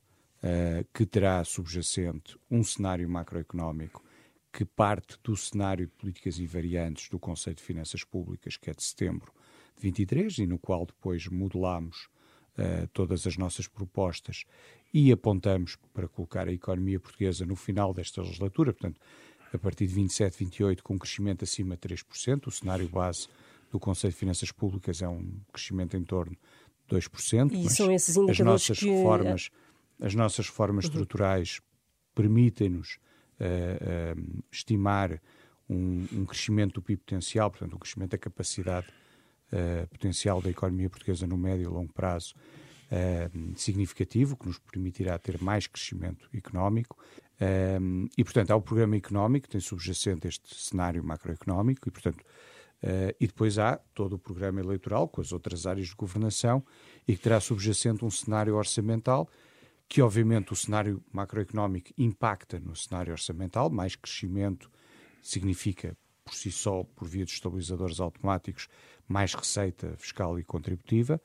uh, 0.43 0.87
que 0.93 1.07
terá 1.07 1.43
subjacente 1.45 2.37
um 2.51 2.63
cenário 2.63 3.09
macroeconómico 3.09 4.03
que 4.53 4.65
parte 4.65 5.19
do 5.23 5.35
cenário 5.37 5.87
de 5.87 5.93
políticas 5.93 6.39
invariantes 6.39 7.09
do 7.09 7.19
Conselho 7.19 7.57
de 7.57 7.63
Finanças 7.63 8.05
Públicas, 8.05 8.57
que 8.57 8.69
é 8.69 8.75
de 8.75 8.83
setembro 8.83 9.33
de 9.77 9.83
23, 9.83 10.39
e 10.39 10.47
no 10.47 10.59
qual 10.59 10.85
depois 10.85 11.27
modelamos 11.27 12.09
uh, 12.59 12.87
todas 12.93 13.27
as 13.27 13.37
nossas 13.39 13.67
propostas 13.67 14.45
e 14.93 15.11
apontamos 15.11 15.79
para 15.95 16.07
colocar 16.07 16.49
a 16.49 16.53
economia 16.53 17.01
portuguesa 17.01 17.47
no 17.47 17.57
final 17.57 17.95
desta 17.95 18.21
legislatura, 18.21 18.75
portanto, 18.75 19.01
a 19.55 19.59
partir 19.59 19.87
de 19.87 19.95
27, 19.95 20.39
28, 20.39 20.83
com 20.83 20.95
um 20.95 20.99
crescimento 20.99 21.45
acima 21.45 21.77
de 21.77 21.89
3%, 21.89 22.47
o 22.47 22.51
cenário 22.51 22.89
base 22.89 23.29
do 23.71 23.81
Conselho 23.81 24.13
de 24.13 24.19
Finanças 24.19 24.53
Públicas 24.53 25.01
é 25.03 25.09
um 25.09 25.41
crescimento 25.51 25.97
em 25.97 26.05
torno 26.05 26.37
de 26.89 26.97
2%. 26.97 27.53
E 27.53 27.71
são 27.71 27.91
esses 27.91 28.17
indicadores 28.17 28.41
as 28.41 28.47
nossas 28.47 28.79
que... 28.79 28.87
reformas, 28.87 29.51
as 30.03 30.15
nossas 30.15 30.47
reformas 30.47 30.85
uhum. 30.85 30.91
estruturais 30.91 31.61
permitem-nos 32.15 32.99
uh, 33.41 34.19
uh, 34.19 34.43
estimar 34.51 35.23
um, 35.71 36.07
um, 36.13 36.27
crescimento 36.27 36.75
do 36.75 36.83
PIB 36.83 36.99
potencial, 36.99 37.51
portanto, 37.51 37.75
um 37.75 37.79
crescimento 37.79 38.11
da 38.11 38.19
capacidade 38.19 38.89
uh, 39.53 39.87
potencial 39.89 40.43
da 40.43 40.51
economia 40.51 40.91
portuguesa 40.91 41.27
no 41.27 41.39
médio 41.39 41.65
e 41.65 41.69
longo 41.69 41.93
prazo 41.93 42.35
significativo, 43.57 44.37
que 44.37 44.47
nos 44.47 44.59
permitirá 44.59 45.19
ter 45.19 45.41
mais 45.41 45.67
crescimento 45.67 46.29
económico. 46.35 46.95
e, 48.19 48.23
portanto, 48.23 48.51
há 48.51 48.57
o 48.57 48.61
programa 48.61 48.95
económico, 48.95 49.47
que 49.47 49.53
tem 49.53 49.63
subjacente 49.63 50.29
este 50.29 50.55
cenário 50.55 51.03
macroeconómico, 51.03 51.89
e, 51.89 51.91
portanto, 51.91 52.23
Uh, 52.83 53.15
e 53.21 53.29
depois 53.29 53.61
há 53.61 53.79
todo 53.95 54.15
o 54.15 54.19
programa 54.19 54.59
eleitoral 54.59 55.07
com 55.07 55.21
as 55.21 55.33
outras 55.33 55.69
áreas 55.69 55.87
de 55.87 55.95
governação 55.95 56.65
e 57.07 57.15
que 57.15 57.23
terá 57.23 57.39
subjacente 57.39 58.05
um 58.05 58.11
cenário 58.11 58.57
orçamental 58.57 59.29
que, 59.93 60.01
obviamente, 60.01 60.55
o 60.55 60.57
cenário 60.57 61.05
macroeconómico 61.13 61.91
impacta 61.99 62.59
no 62.59 62.75
cenário 62.75 63.13
orçamental, 63.13 63.69
mais 63.69 63.95
crescimento 63.95 64.71
significa 65.23 65.95
por 66.25 66.35
si 66.35 66.51
só, 66.51 66.83
por 66.83 67.07
via 67.07 67.27
de 67.27 67.33
estabilizadores 67.33 68.01
automáticos, 68.01 68.69
mais 69.07 69.35
receita 69.35 69.95
fiscal 69.99 70.39
e 70.39 70.45
contributiva. 70.45 71.21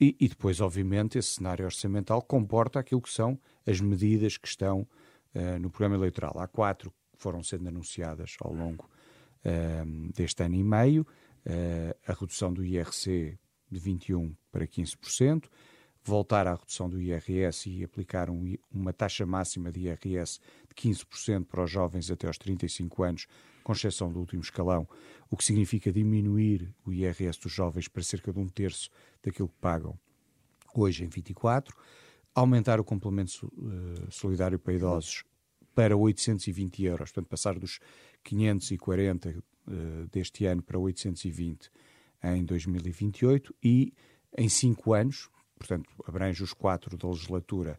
E, 0.00 0.16
e, 0.18 0.28
depois, 0.28 0.60
obviamente, 0.60 1.18
esse 1.18 1.36
cenário 1.36 1.64
orçamental 1.64 2.20
comporta 2.20 2.80
aquilo 2.80 3.00
que 3.00 3.12
são 3.12 3.38
as 3.64 3.80
medidas 3.80 4.36
que 4.36 4.48
estão 4.48 4.80
uh, 5.32 5.60
no 5.60 5.70
programa 5.70 5.94
eleitoral. 5.94 6.36
Há 6.40 6.48
quatro 6.48 6.90
que 7.12 7.22
foram 7.22 7.44
sendo 7.44 7.68
anunciadas 7.68 8.34
ao 8.40 8.52
longo 8.52 8.90
uh, 9.44 10.12
deste 10.12 10.42
ano 10.42 10.56
e 10.56 10.64
meio, 10.64 11.06
uh, 11.46 11.96
a 12.08 12.12
redução 12.12 12.52
do 12.52 12.64
IRC 12.64 13.38
de 13.70 13.80
21% 13.80 14.34
para 14.50 14.66
15%, 14.66 15.44
voltar 16.04 16.46
à 16.46 16.54
redução 16.54 16.88
do 16.88 17.00
IRS 17.00 17.68
e 17.70 17.82
aplicar 17.82 18.28
um, 18.28 18.54
uma 18.70 18.92
taxa 18.92 19.24
máxima 19.24 19.72
de 19.72 19.88
IRS 19.88 20.38
de 20.68 20.74
15% 20.74 21.46
para 21.46 21.64
os 21.64 21.70
jovens 21.70 22.10
até 22.10 22.26
aos 22.26 22.36
35 22.36 23.02
anos, 23.02 23.26
com 23.62 23.72
exceção 23.72 24.12
do 24.12 24.20
último 24.20 24.42
escalão, 24.42 24.86
o 25.30 25.36
que 25.36 25.44
significa 25.44 25.90
diminuir 25.90 26.70
o 26.84 26.92
IRS 26.92 27.40
dos 27.40 27.52
jovens 27.52 27.88
para 27.88 28.02
cerca 28.02 28.32
de 28.32 28.38
um 28.38 28.46
terço 28.46 28.90
daquilo 29.22 29.48
que 29.48 29.58
pagam. 29.60 29.98
Hoje 30.74 31.04
em 31.04 31.08
24, 31.08 31.74
aumentar 32.34 32.78
o 32.78 32.84
complemento 32.84 33.46
uh, 33.46 34.10
solidário 34.10 34.58
para 34.58 34.74
idosos 34.74 35.24
para 35.74 35.96
820 35.96 36.84
euros, 36.84 37.10
portanto 37.10 37.28
passar 37.28 37.58
dos 37.58 37.80
540 38.22 39.30
uh, 39.30 39.42
eh, 39.66 40.06
deste 40.12 40.44
ano 40.44 40.62
para 40.62 40.78
820 40.78 41.70
em 42.22 42.44
2028 42.44 43.54
e 43.62 43.92
em 44.36 44.48
cinco 44.48 44.92
anos, 44.92 45.28
portanto 45.58 45.88
abrange 46.06 46.42
os 46.42 46.52
quatro 46.52 46.96
da 46.96 47.08
legislatura, 47.08 47.78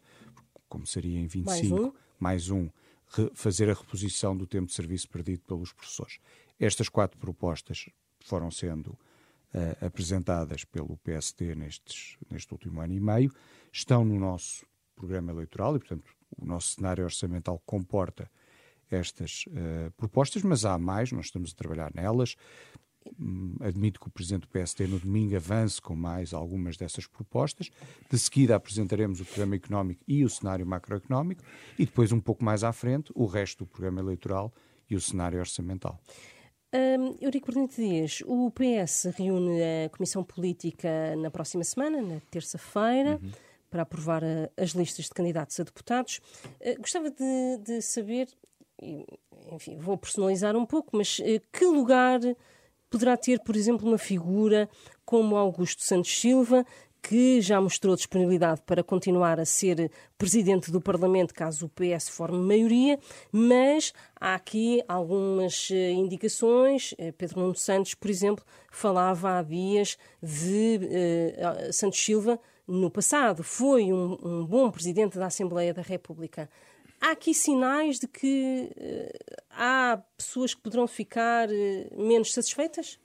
como 0.68 0.86
seria 0.86 1.20
em 1.20 1.28
25, 1.28 1.46
mais 1.50 1.72
um, 1.72 1.94
mais 2.20 2.50
um 2.50 2.70
fazer 3.34 3.70
a 3.70 3.74
reposição 3.74 4.36
do 4.36 4.46
tempo 4.46 4.68
de 4.68 4.74
serviço 4.74 5.08
perdido 5.10 5.44
pelos 5.44 5.72
professores. 5.72 6.20
Estas 6.60 6.90
quatro 6.90 7.18
propostas 7.20 7.88
foram 8.20 8.50
sendo 8.50 8.88
uh, 8.88 9.86
apresentadas 9.86 10.64
pelo 10.64 10.98
PSD 10.98 11.56
nestes, 11.56 12.18
neste 12.30 12.52
último 12.52 12.82
ano 12.82 12.94
e 12.94 13.00
meio, 13.00 13.32
estão 13.72 14.04
no 14.04 14.20
nosso 14.20 14.66
programa 14.96 15.32
eleitoral 15.32 15.76
e, 15.76 15.80
portanto, 15.80 16.12
o 16.38 16.46
nosso 16.46 16.76
cenário 16.76 17.04
orçamental 17.04 17.62
comporta 17.66 18.30
estas 18.90 19.46
uh, 19.48 19.92
propostas, 19.98 20.44
mas 20.44 20.66
há 20.66 20.78
mais, 20.78 21.12
nós 21.12 21.26
estamos 21.26 21.52
a 21.52 21.56
trabalhar 21.56 21.92
nelas. 21.94 22.36
Hum, 23.20 23.56
admito 23.62 24.00
que 24.00 24.08
o 24.08 24.12
Presidente 24.12 24.42
do 24.42 24.48
PSD 24.48 24.88
no 24.88 25.00
domingo 25.00 25.36
avance 25.36 25.82
com 25.82 25.96
mais 25.96 26.34
algumas 26.34 26.76
dessas 26.76 27.06
propostas. 27.06 27.70
De 28.10 28.18
seguida 28.18 28.56
apresentaremos 28.56 29.22
o 29.22 29.26
programa 29.26 29.56
económico 29.56 30.04
e 30.08 30.24
o 30.24 30.30
cenário 30.30 30.66
macroeconómico 30.66 31.44
e 31.78 31.86
depois, 31.86 32.12
um 32.12 32.20
pouco 32.20 32.44
mais 32.44 32.64
à 32.64 32.74
frente, 32.74 33.12
o 33.16 33.26
resto 33.26 33.60
do 33.64 33.68
programa 33.68 34.02
eleitoral 34.02 34.52
e 34.90 34.96
o 34.96 35.02
cenário 35.02 35.40
orçamental. 35.40 36.00
Um, 36.74 37.16
Eurico 37.22 37.48
Bernardo 37.48 37.74
Dias, 37.74 38.22
o 38.26 38.52
PS 38.52 39.06
reúne 39.16 39.62
a 39.86 39.90
Comissão 39.90 40.24
Política 40.24 41.16
na 41.16 41.32
próxima 41.32 41.64
semana, 41.64 42.02
na 42.02 42.20
terça-feira. 42.30 43.20
Uhum 43.22 43.32
para 43.68 43.82
aprovar 43.82 44.24
a, 44.24 44.50
as 44.56 44.70
listas 44.70 45.06
de 45.06 45.12
candidatos 45.12 45.60
a 45.60 45.64
deputados. 45.64 46.22
Uh, 46.62 46.80
gostava 46.80 47.12
de, 47.12 47.58
de 47.62 47.82
saber, 47.82 48.30
enfim, 49.52 49.78
vou 49.78 49.98
personalizar 49.98 50.56
um 50.56 50.66
pouco, 50.66 50.96
mas 50.96 51.20
uh, 51.20 51.42
que 51.52 51.66
lugar 51.66 52.22
poderá 52.90 53.18
ter, 53.18 53.40
por 53.42 53.56
exemplo, 53.56 53.88
uma 53.88 53.98
figura 53.98 54.70
como 55.06 55.36
Augusto 55.36 55.84
Santos 55.84 56.20
Silva, 56.20 56.66
que 57.02 57.40
já 57.40 57.62
mostrou 57.62 57.96
disponibilidade 57.96 58.62
para 58.66 58.84
continuar 58.84 59.40
a 59.40 59.46
ser 59.46 59.92
presidente 60.18 60.72
do 60.72 60.82
Parlamento 60.82 61.36
caso 61.36 61.68
o 61.68 61.70
PS 61.70 62.10
forme 62.10 62.40
maioria, 62.40 62.98
mas 63.32 63.94
há 64.20 64.34
aqui 64.34 64.82
algumas 64.88 65.70
eh, 65.72 65.92
indicações. 65.92 66.96
Pedro 67.16 67.42
Nuno 67.42 67.56
Santos, 67.56 67.94
por 67.94 68.10
exemplo, 68.10 68.44
falava 68.72 69.38
há 69.38 69.44
dias 69.44 70.00
de 70.20 70.80
uh, 70.82 71.72
Santos 71.72 72.04
Silva 72.04 72.40
no 72.68 72.90
passado 72.90 73.44
foi 73.44 73.92
um, 73.94 74.18
um 74.24 74.46
bom 74.46 74.72
presidente 74.72 75.18
da 75.18 75.28
Assembleia 75.28 75.74
da 75.74 75.82
República. 75.82 76.50
Há 77.00 77.12
aqui 77.12 77.34
sinais 77.34 78.00
de 78.00 78.08
que 78.08 78.72
uh, 78.76 79.36
há 79.50 80.02
pessoas 80.18 80.54
que 80.54 80.62
poderão 80.62 80.88
ficar 80.88 81.50
uh, 81.50 82.08
menos 82.08 82.34
satisfeitas? 82.34 83.00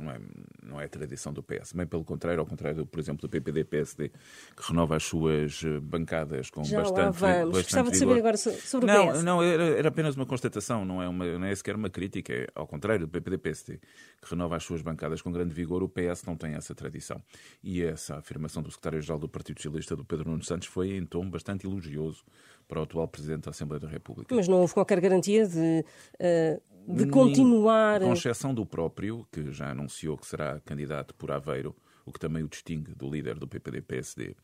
Não 0.00 0.10
é, 0.10 0.20
não 0.62 0.80
é 0.80 0.88
tradição 0.88 1.32
do 1.32 1.42
PS, 1.42 1.72
bem 1.72 1.86
pelo 1.86 2.04
contrário, 2.04 2.40
ao 2.40 2.46
contrário, 2.46 2.84
por 2.86 2.98
exemplo, 2.98 3.22
do 3.22 3.28
PPD-PSD, 3.28 4.08
que 4.08 4.68
renova 4.68 4.96
as 4.96 5.04
suas 5.04 5.62
eh, 5.64 5.80
bancadas 5.80 6.50
com 6.50 6.64
Já 6.64 6.80
bastante, 6.80 6.98
lá 6.98 7.10
vamos. 7.10 7.44
bastante 7.44 7.64
Gostava 7.64 7.90
de 7.90 7.98
saber 7.98 8.18
agora 8.18 8.36
sobre 8.36 8.86
não, 8.86 9.08
o 9.08 9.12
PS. 9.12 9.22
Não, 9.22 9.42
era, 9.42 9.64
era, 9.78 9.88
apenas 9.88 10.16
uma 10.16 10.26
constatação, 10.26 10.84
não 10.84 11.02
é, 11.02 11.08
uma, 11.08 11.38
não 11.38 11.46
é 11.46 11.54
sequer 11.54 11.76
uma 11.76 11.90
crítica, 11.90 12.32
é 12.32 12.46
ao 12.54 12.66
contrário 12.66 13.06
do 13.06 13.10
PPD-PSD, 13.10 13.78
que 13.78 14.30
renova 14.30 14.56
as 14.56 14.64
suas 14.64 14.82
bancadas 14.82 15.22
com 15.22 15.30
grande 15.30 15.54
vigor, 15.54 15.82
o 15.82 15.88
PS 15.88 16.24
não 16.24 16.36
tem 16.36 16.54
essa 16.54 16.74
tradição. 16.74 17.22
E 17.62 17.82
essa 17.82 18.16
afirmação 18.16 18.62
do 18.62 18.70
secretário-geral 18.70 19.18
do 19.18 19.28
Partido 19.28 19.58
Socialista, 19.58 19.94
do 19.96 20.04
Pedro 20.04 20.30
Nuno 20.30 20.42
Santos, 20.42 20.68
foi 20.68 20.96
em 20.96 21.06
tom 21.06 21.28
bastante 21.28 21.66
elogioso 21.66 22.24
para 22.68 22.80
o 22.80 22.82
atual 22.82 23.06
Presidente 23.06 23.44
da 23.44 23.50
Assembleia 23.50 23.80
da 23.80 23.88
República. 23.88 24.34
Mas 24.34 24.48
não 24.48 24.60
houve 24.60 24.74
qualquer 24.74 25.00
garantia 25.00 25.46
de... 25.46 25.84
Uh 26.20 26.75
de 26.86 27.06
continuar. 27.06 28.00
Com 28.00 28.12
exceção 28.12 28.54
do 28.54 28.64
próprio, 28.64 29.26
que 29.32 29.50
já 29.52 29.70
anunciou 29.70 30.16
que 30.16 30.26
será 30.26 30.60
candidato 30.60 31.14
por 31.14 31.30
Aveiro, 31.32 31.74
o 32.04 32.12
que 32.12 32.20
também 32.20 32.42
o 32.42 32.48
distingue 32.48 32.94
do 32.94 33.10
líder 33.10 33.38
do 33.38 33.48
PPD-PSD, 33.48 34.36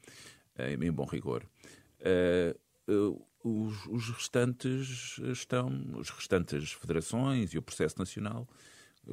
eh, 0.56 0.74
em 0.74 0.92
bom 0.92 1.04
rigor. 1.04 1.44
Uh, 2.00 3.24
os, 3.44 3.86
os, 3.86 4.10
restantes 4.10 5.18
estão, 5.18 5.70
as 6.00 6.10
restantes 6.10 6.72
federações 6.72 7.52
e 7.54 7.58
o 7.58 7.62
processo 7.62 7.98
nacional, 7.98 8.48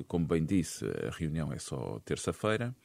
como 0.08 0.26
bem 0.26 0.46
disse, 0.46 0.86
a 0.86 1.10
reunião 1.10 1.52
é 1.52 1.58
só 1.58 2.00
terça-feira. 2.06 2.76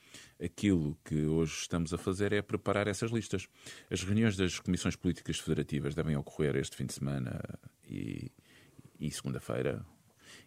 Aquilo 0.43 0.97
que 1.05 1.27
hoje 1.27 1.53
estamos 1.61 1.93
a 1.93 1.99
fazer 1.99 2.33
é 2.33 2.41
preparar 2.41 2.87
essas 2.89 3.11
listas. 3.11 3.47
As 3.91 4.03
reuniões 4.03 4.37
das 4.37 4.59
comissões 4.59 4.97
políticas 4.97 5.39
federativas 5.39 5.95
devem 5.95 6.17
ocorrer 6.17 6.57
este 6.57 6.77
fim 6.77 6.87
de 6.87 6.95
semana 6.95 7.41
e, 7.87 8.33
e 8.99 9.11
segunda-feira, 9.11 9.85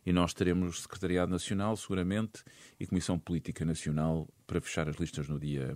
e 0.08 0.14
nós 0.14 0.34
teremos 0.34 0.84
Secretariado 0.84 1.30
Nacional, 1.30 1.76
seguramente, 1.76 2.42
e 2.80 2.88
Comissão 2.88 3.20
Política 3.20 3.66
Nacional 3.66 4.26
para 4.48 4.62
fechar 4.62 4.88
as 4.88 4.96
listas 4.96 5.28
no 5.28 5.38
dia 5.38 5.76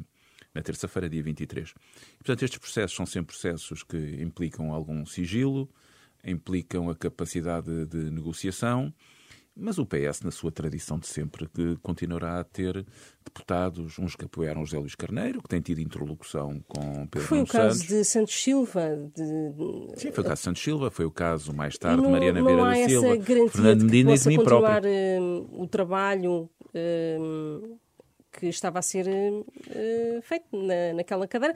na 0.56 0.62
terça-feira, 0.62 1.10
dia 1.10 1.22
23. 1.22 1.70
E, 1.70 2.17
portanto, 2.20 2.44
estes 2.44 2.58
processos 2.58 2.96
são 2.96 3.06
sempre 3.06 3.36
processos 3.36 3.84
que 3.84 3.98
implicam 4.22 4.72
algum 4.72 5.06
sigilo, 5.06 5.70
implicam 6.24 6.89
a 6.89 6.96
capacidade 6.96 7.86
de 7.88 8.10
negociação 8.10 8.94
mas 9.56 9.78
o 9.78 9.86
PS, 9.86 10.22
na 10.22 10.32
sua 10.32 10.52
tradição 10.52 10.98
de 10.98 11.08
sempre, 11.08 11.48
que 11.50 11.78
continuará 11.82 12.40
a 12.40 12.44
ter 12.44 12.86
deputados, 13.24 14.00
uns 14.00 14.16
que 14.16 14.26
apoiaram 14.26 14.66
José 14.66 14.80
Luís 14.80 14.96
Carneiro, 14.96 15.42
que 15.42 15.50
tem 15.50 15.62
tido 15.62 15.82
interlocução 15.82 16.64
com 16.68 17.06
Pedro 17.08 17.28
Foi 17.28 17.42
o 17.42 17.48
caso 17.48 17.80
Santos. 17.80 17.88
de 17.88 18.06
Santos 18.06 18.44
Silva. 18.44 19.12
De... 19.14 20.00
Sim, 20.00 20.12
foi 20.12 20.24
o 20.24 20.28
caso 20.28 20.36
de 20.36 20.40
Santos 20.40 20.64
Silva, 20.64 20.92
foi 20.92 21.06
o 21.06 21.12
caso 21.12 21.54
mais 21.54 21.78
tarde 21.78 22.02
de 22.02 22.08
Mariana 22.08 22.42
Vieira 22.42 22.64
da 22.64 22.88
Silva, 22.88 23.50
Fernando 23.50 23.84
Medina 23.84 24.14
e 24.14 24.18
de 24.18 24.28
mim 24.28 24.38
continuar 24.38 24.82
próprio. 24.82 24.92
Uh, 24.92 25.62
o 25.62 25.68
trabalho 25.68 26.50
uh, 26.68 27.80
que 28.32 28.48
estava 28.48 28.80
a 28.80 28.82
ser 28.82 29.06
uh, 29.08 30.22
feito 30.22 30.46
na, 30.54 30.94
naquela 30.96 31.28
cadeira. 31.28 31.56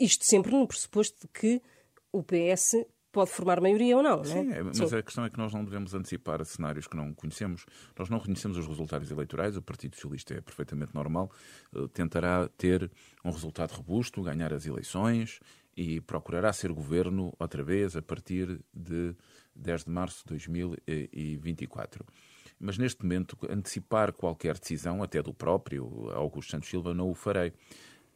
Isto 0.00 0.24
sempre 0.24 0.50
no 0.50 0.66
pressuposto 0.66 1.20
de 1.20 1.28
que 1.28 1.62
o 2.10 2.22
PS 2.22 2.86
pode 3.14 3.30
formar 3.30 3.60
maioria 3.60 3.96
ou 3.96 4.02
não, 4.02 4.16
não 4.16 4.22
é? 4.22 4.24
Sim, 4.24 4.48
mas 4.64 4.76
Sim. 4.76 4.96
a 4.96 5.02
questão 5.02 5.24
é 5.24 5.30
que 5.30 5.38
nós 5.38 5.54
não 5.54 5.64
devemos 5.64 5.94
antecipar 5.94 6.44
cenários 6.44 6.88
que 6.88 6.96
não 6.96 7.14
conhecemos. 7.14 7.64
Nós 7.96 8.10
não 8.10 8.18
conhecemos 8.18 8.58
os 8.58 8.66
resultados 8.66 9.10
eleitorais, 9.10 9.56
o 9.56 9.62
Partido 9.62 9.94
Socialista 9.94 10.34
é 10.34 10.40
perfeitamente 10.40 10.92
normal, 10.94 11.30
eh, 11.74 11.86
tentará 11.92 12.48
ter 12.58 12.90
um 13.24 13.30
resultado 13.30 13.70
robusto, 13.70 14.20
ganhar 14.20 14.52
as 14.52 14.66
eleições 14.66 15.38
e 15.76 16.00
procurará 16.00 16.52
ser 16.52 16.72
governo 16.72 17.32
outra 17.38 17.62
vez 17.62 17.96
a 17.96 18.02
partir 18.02 18.60
de 18.74 19.14
10 19.54 19.84
de 19.84 19.90
março 19.90 20.22
de 20.24 20.30
2024. 20.30 22.04
Mas 22.58 22.76
neste 22.76 23.02
momento, 23.02 23.38
antecipar 23.48 24.12
qualquer 24.12 24.58
decisão, 24.58 25.02
até 25.02 25.22
do 25.22 25.32
próprio 25.32 26.10
Augusto 26.10 26.50
Santos 26.50 26.68
Silva, 26.68 26.92
não 26.92 27.10
o 27.10 27.14
farei. 27.14 27.52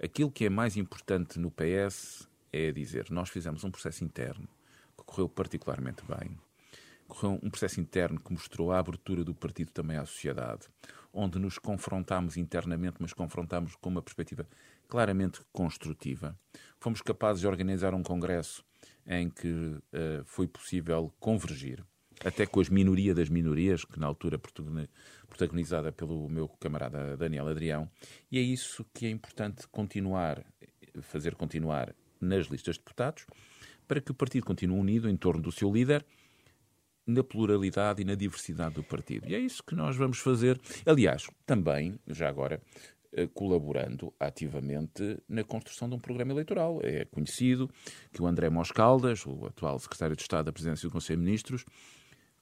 Aquilo 0.03 0.31
que 0.31 0.45
é 0.45 0.51
mais 0.51 0.77
importante 0.77 1.39
no 1.39 1.51
PS 1.51 2.29
é 2.53 2.73
dizer: 2.73 3.11
nós 3.11 3.29
fizemos 3.29 3.65
um 3.65 3.71
processo 3.71 4.05
interno 4.05 4.49
correu 5.09 5.29
particularmente 5.29 6.03
bem. 6.05 6.37
Correu 7.09 7.41
um 7.43 7.49
processo 7.49 7.81
interno 7.81 8.21
que 8.21 8.31
mostrou 8.31 8.71
a 8.71 8.79
abertura 8.79 9.25
do 9.25 9.35
partido 9.35 9.73
também 9.73 9.97
à 9.97 10.05
sociedade, 10.05 10.69
onde 11.11 11.39
nos 11.39 11.59
confrontámos 11.59 12.37
internamente, 12.37 12.99
mas 13.01 13.15
confrontámos 13.15 13.75
com 13.77 13.89
uma 13.89 14.03
perspectiva 14.03 14.47
claramente 14.87 15.41
construtiva. 15.51 16.39
Fomos 16.79 17.01
capazes 17.01 17.41
de 17.41 17.47
organizar 17.47 17.95
um 17.95 18.03
congresso 18.03 18.63
em 19.07 19.31
que 19.31 19.49
uh, 19.49 20.23
foi 20.27 20.47
possível 20.47 21.11
convergir, 21.19 21.83
até 22.23 22.45
com 22.45 22.61
as 22.61 22.69
minorias 22.69 23.17
das 23.17 23.31
minorias, 23.31 23.87
que 23.87 23.99
na 23.99 24.07
altura 24.07 24.39
protagonizada 24.39 25.91
pelo 25.91 26.29
meu 26.29 26.47
camarada 26.47 27.17
Daniel 27.17 27.49
Adrião, 27.49 27.91
e 28.31 28.39
é 28.39 28.43
isso 28.43 28.85
que 28.93 29.07
é 29.07 29.11
importante 29.11 29.67
continuar, 29.69 30.45
fazer 31.01 31.35
continuar 31.35 31.95
nas 32.21 32.49
listas 32.49 32.75
de 32.75 32.81
deputados, 32.81 33.25
para 33.89 34.01
que 34.01 34.13
o 34.13 34.15
partido 34.15 34.45
continue 34.45 34.79
unido 34.79 35.09
em 35.09 35.17
torno 35.17 35.43
do 35.43 35.51
seu 35.51 35.73
líder, 35.73 36.05
na 37.07 37.25
pluralidade 37.25 38.03
e 38.03 38.05
na 38.05 38.15
diversidade 38.15 38.75
do 38.75 38.85
partido. 38.85 39.27
E 39.27 39.35
é 39.35 39.39
isso 39.39 39.63
que 39.65 39.75
nós 39.75 39.97
vamos 39.97 40.19
fazer. 40.19 40.61
Aliás, 40.85 41.27
também, 41.47 41.99
já 42.07 42.29
agora, 42.29 42.61
eh, 43.11 43.27
colaborando 43.33 44.13
ativamente 44.21 45.19
na 45.27 45.43
construção 45.43 45.89
de 45.89 45.95
um 45.95 45.99
programa 45.99 46.33
eleitoral. 46.33 46.81
É 46.83 47.07
conhecido 47.07 47.71
que 48.13 48.23
o 48.23 48.27
André 48.27 48.51
Moscaldas, 48.51 49.25
o 49.25 49.47
atual 49.47 49.79
secretário 49.79 50.15
de 50.15 50.21
Estado 50.21 50.45
da 50.45 50.53
Presidência 50.53 50.87
do 50.87 50.93
Conselho 50.93 51.19
de 51.19 51.25
Ministros, 51.25 51.65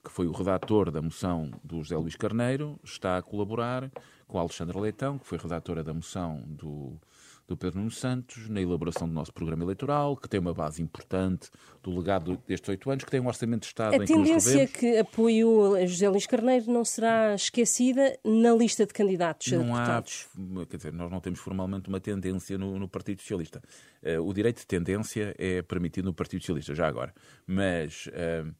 que 0.03 0.11
foi 0.11 0.27
o 0.27 0.31
redator 0.33 0.91
da 0.91 1.01
moção 1.01 1.49
do 1.63 1.81
José 1.81 1.95
Luís 1.95 2.17
Carneiro, 2.17 2.77
está 2.83 3.17
a 3.17 3.21
colaborar 3.21 3.89
com 4.27 4.37
a 4.37 4.41
Alexandra 4.41 4.77
Leitão, 4.79 5.17
que 5.17 5.25
foi 5.25 5.37
redatora 5.37 5.81
da 5.81 5.93
moção 5.93 6.43
do 6.45 6.99
do 7.47 7.55
Pedro 7.55 7.79
Nuno 7.79 7.91
Santos 7.91 8.49
na 8.49 8.61
elaboração 8.61 9.07
do 9.07 9.13
nosso 9.13 9.33
programa 9.33 9.63
eleitoral, 9.63 10.17
que 10.17 10.27
tem 10.27 10.39
uma 10.39 10.53
base 10.53 10.81
importante 10.81 11.49
do 11.81 11.95
legado 11.97 12.37
destes 12.45 12.67
oito 12.67 12.89
anos, 12.91 13.05
que 13.05 13.09
tem 13.09 13.21
um 13.21 13.27
orçamento 13.27 13.61
de 13.61 13.67
Estado 13.67 13.93
a 13.93 13.95
em 13.95 14.05
que 14.05 14.11
A 14.11 14.15
tendência 14.15 14.67
que 14.67 14.97
apoio 14.97 15.75
a 15.75 15.85
José 15.85 16.09
Luís 16.09 16.27
Carneiro 16.27 16.69
não 16.69 16.83
será 16.83 17.33
esquecida 17.33 18.19
na 18.23 18.53
lista 18.53 18.85
de 18.85 18.93
candidatos 18.93 19.49
não 19.53 19.75
a 19.75 19.79
deputados? 19.79 20.27
Há, 20.35 20.65
quer 20.65 20.77
dizer, 20.77 20.93
nós 20.93 21.09
não 21.09 21.21
temos 21.21 21.39
formalmente 21.39 21.87
uma 21.87 22.01
tendência 22.01 22.57
no, 22.57 22.77
no 22.77 22.89
Partido 22.89 23.21
Socialista. 23.21 23.61
Uh, 24.03 24.21
o 24.21 24.33
direito 24.33 24.59
de 24.59 24.67
tendência 24.67 25.33
é 25.37 25.61
permitido 25.61 26.05
no 26.05 26.13
Partido 26.13 26.41
Socialista, 26.41 26.75
já 26.75 26.87
agora. 26.87 27.13
Mas... 27.47 28.07
Uh, 28.07 28.53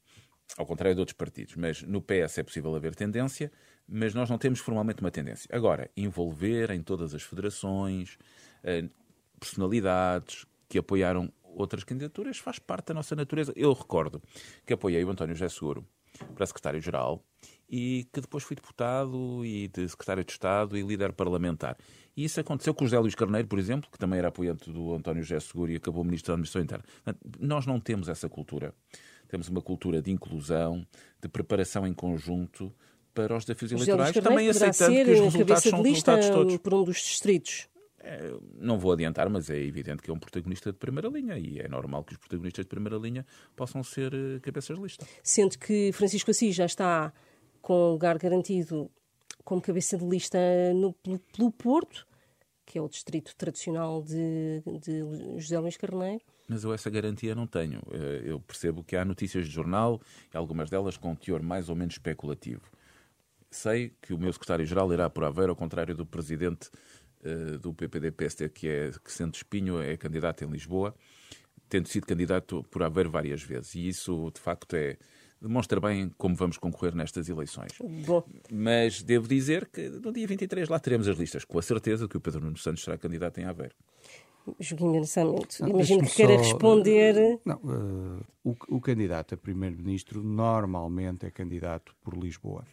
ao 0.56 0.66
contrário 0.66 0.96
de 0.96 1.02
outros 1.02 1.18
partidos, 1.18 1.56
mas 1.56 1.84
no 1.84 2.02
PS 2.02 2.38
é 2.38 2.44
possível 2.44 2.74
haver 2.74 2.96
tendência, 2.96 3.52
mas 3.88 4.14
nós 4.14 4.30
não 4.30 4.38
temos 4.38 4.60
formalmente 4.60 5.02
uma 5.02 5.12
tendência. 5.12 5.50
Agora, 5.52 5.90
envolver 5.96 6.72
em 6.72 6.82
todas 6.82 7.14
as 7.14 7.24
federações, 7.24 8.18
personalidades 9.40 10.46
que 10.68 10.78
apoiaram 10.78 11.32
outras 11.44 11.84
candidaturas 11.84 12.38
faz 12.38 12.60
parte 12.60 12.88
da 12.88 12.94
nossa 12.94 13.16
natureza. 13.16 13.54
Eu 13.56 13.74
recordo 13.74 14.22
que 14.66 14.74
apoiei 14.74 15.04
o 15.04 15.10
António 15.10 15.36
José 15.36 15.50
Seguro 15.50 15.86
para 16.36 16.46
secretário-geral 16.46 17.24
e 17.70 18.08
que 18.12 18.22
depois 18.22 18.44
fui 18.44 18.56
deputado 18.56 19.44
e 19.46 19.68
de 19.68 19.88
secretário 19.90 20.24
de 20.24 20.32
Estado 20.32 20.78
e 20.78 20.82
líder 20.82 21.14
parlamentar. 21.14 21.78
E 22.16 22.24
isso 22.24 22.40
aconteceu 22.40 22.74
com 22.74 22.86
o 22.86 22.88
José 22.88 23.00
Luís 23.00 23.14
Carneiro, 23.14 23.48
por 23.48 23.60
exemplo, 23.60 23.90
que 23.92 24.00
também 24.00 24.20
era 24.20 24.30
apoiante 24.30 24.72
do 24.72 24.94
António 24.94 25.22
José 25.22 25.40
Seguro 25.40 25.72
e 25.72 25.76
acabou 25.76 26.04
ministro 26.04 26.30
da 26.30 26.34
Administração 26.34 26.64
Interna. 26.64 26.84
Nós 27.40 27.66
não 27.66 27.80
temos 27.80 28.08
essa 28.08 28.28
cultura. 28.30 28.74
Temos 29.28 29.50
uma 29.50 29.62
cultura 29.62 30.02
de 30.02 30.12
inclusão, 30.12 30.88
de 31.22 31.28
preparação 31.28 31.86
em 31.86 31.94
conjunto 31.94 32.74
para 33.14 33.36
os 33.36 33.46
desafios 33.46 33.72
eleitorais, 33.72 34.16
também 34.16 34.48
aceitando 34.48 34.94
que 34.94 35.12
os 35.12 35.20
resultados 35.34 35.64
são 35.64 35.82
resultados 35.82 36.30
todos. 36.30 36.58
por 36.58 36.74
um 36.74 36.84
dos 36.84 36.98
distritos. 36.98 37.68
É, 38.10 38.34
não 38.56 38.80
vou 38.80 38.94
adiantar, 38.94 39.28
mas 39.30 39.50
é 39.50 39.58
evidente 39.58 40.02
que 40.02 40.10
é 40.10 40.14
um 40.14 40.20
protagonista 40.20 40.72
de 40.72 40.78
primeira 40.78 41.10
linha 41.10 41.38
e 41.38 41.60
é 41.60 41.68
normal 41.68 42.06
que 42.06 42.14
os 42.14 42.18
protagonistas 42.18 42.64
de 42.64 42.70
primeira 42.70 42.98
linha 42.98 43.26
possam 43.54 43.84
ser 43.84 44.14
eh, 44.14 44.40
cabeças 44.40 44.78
de 44.78 44.82
lista. 44.82 45.06
Sendo 45.22 45.58
que 45.58 45.92
Francisco 45.92 46.32
Assis 46.32 46.56
já 46.56 46.66
está 46.66 47.12
com 47.62 47.92
lugar 47.92 48.18
garantido 48.18 48.90
como 49.44 49.62
cabeça 49.62 49.98
de 49.98 50.06
lista 50.06 50.38
no, 50.74 50.94
pelo, 50.94 51.20
pelo 51.20 51.52
Porto, 51.52 52.08
que 52.66 52.78
é 52.78 52.82
o 52.82 52.88
distrito 52.88 53.36
tradicional 53.36 54.02
de, 54.02 54.64
de 54.82 55.40
José 55.40 55.60
Luís 55.60 55.76
Carneiro. 55.76 56.24
Mas 56.48 56.64
eu 56.64 56.74
essa 56.74 56.90
garantia 56.90 57.36
não 57.36 57.46
tenho. 57.46 57.82
Eh, 57.92 58.24
eu 58.24 58.40
percebo 58.40 58.86
que 58.86 58.96
há 58.96 59.04
notícias 59.04 59.48
de 59.48 59.52
jornal, 59.52 60.00
algumas 60.34 60.70
delas 60.70 60.96
com 60.96 61.12
um 61.12 61.16
teor 61.16 61.44
mais 61.44 61.68
ou 61.68 61.76
menos 61.76 61.96
especulativo. 61.96 62.72
Sei 63.52 63.94
que 64.02 64.14
o 64.14 64.18
meu 64.18 64.32
secretário-geral 64.32 64.92
irá 64.94 65.10
por 65.10 65.26
Aveiro, 65.26 65.52
ao 65.52 65.56
contrário 65.56 65.96
do 65.96 66.06
presidente 66.06 66.70
do 67.62 67.74
PPD-PSD, 67.74 68.50
que 68.50 68.68
é 68.68 68.92
que 69.04 69.12
Santos 69.12 69.40
Espinho 69.40 69.82
é 69.82 69.98
candidato 69.98 70.44
em 70.44 70.48
Lisboa, 70.48 70.96
tendo 71.70 71.88
sido 71.88 72.06
candidato 72.06 72.64
por 72.70 72.84
Aveiro 72.84 73.10
várias 73.10 73.42
vezes. 73.42 73.76
E 73.76 73.88
isso, 73.88 74.32
de 74.34 74.40
facto, 74.40 74.76
é 74.76 74.98
demonstra 75.42 75.80
bem 75.80 76.12
como 76.18 76.36
vamos 76.36 76.58
concorrer 76.58 76.96
nestas 76.96 77.30
eleições. 77.30 77.72
Bom. 78.06 78.24
Mas 78.52 79.02
devo 79.04 79.28
dizer 79.28 79.68
que 79.68 79.90
no 79.90 80.12
dia 80.12 80.28
23 80.28 80.68
lá 80.68 80.80
teremos 80.80 81.08
as 81.08 81.18
listas, 81.18 81.46
com 81.46 81.60
a 81.60 81.62
certeza 81.62 82.08
que 82.08 82.18
o 82.18 82.22
Pedro 82.22 82.42
Nuno 82.42 82.58
Santos 82.58 82.84
será 82.84 82.98
candidato 82.98 83.40
em 83.40 83.46
Aveiro. 83.46 83.76
Joaquim 84.60 84.94
Pensamento, 84.94 85.58
imagino 85.68 86.04
que 86.04 86.16
queira 86.16 86.38
responder. 86.38 87.40
Não, 87.44 87.58
uh, 87.58 88.26
o, 88.44 88.56
o 88.78 88.82
candidato 88.82 89.36
a 89.36 89.38
primeiro-ministro 89.38 90.24
normalmente 90.24 91.26
é 91.26 91.32
candidato 91.32 91.94
por 92.02 92.16
Lisboa. 92.18 92.64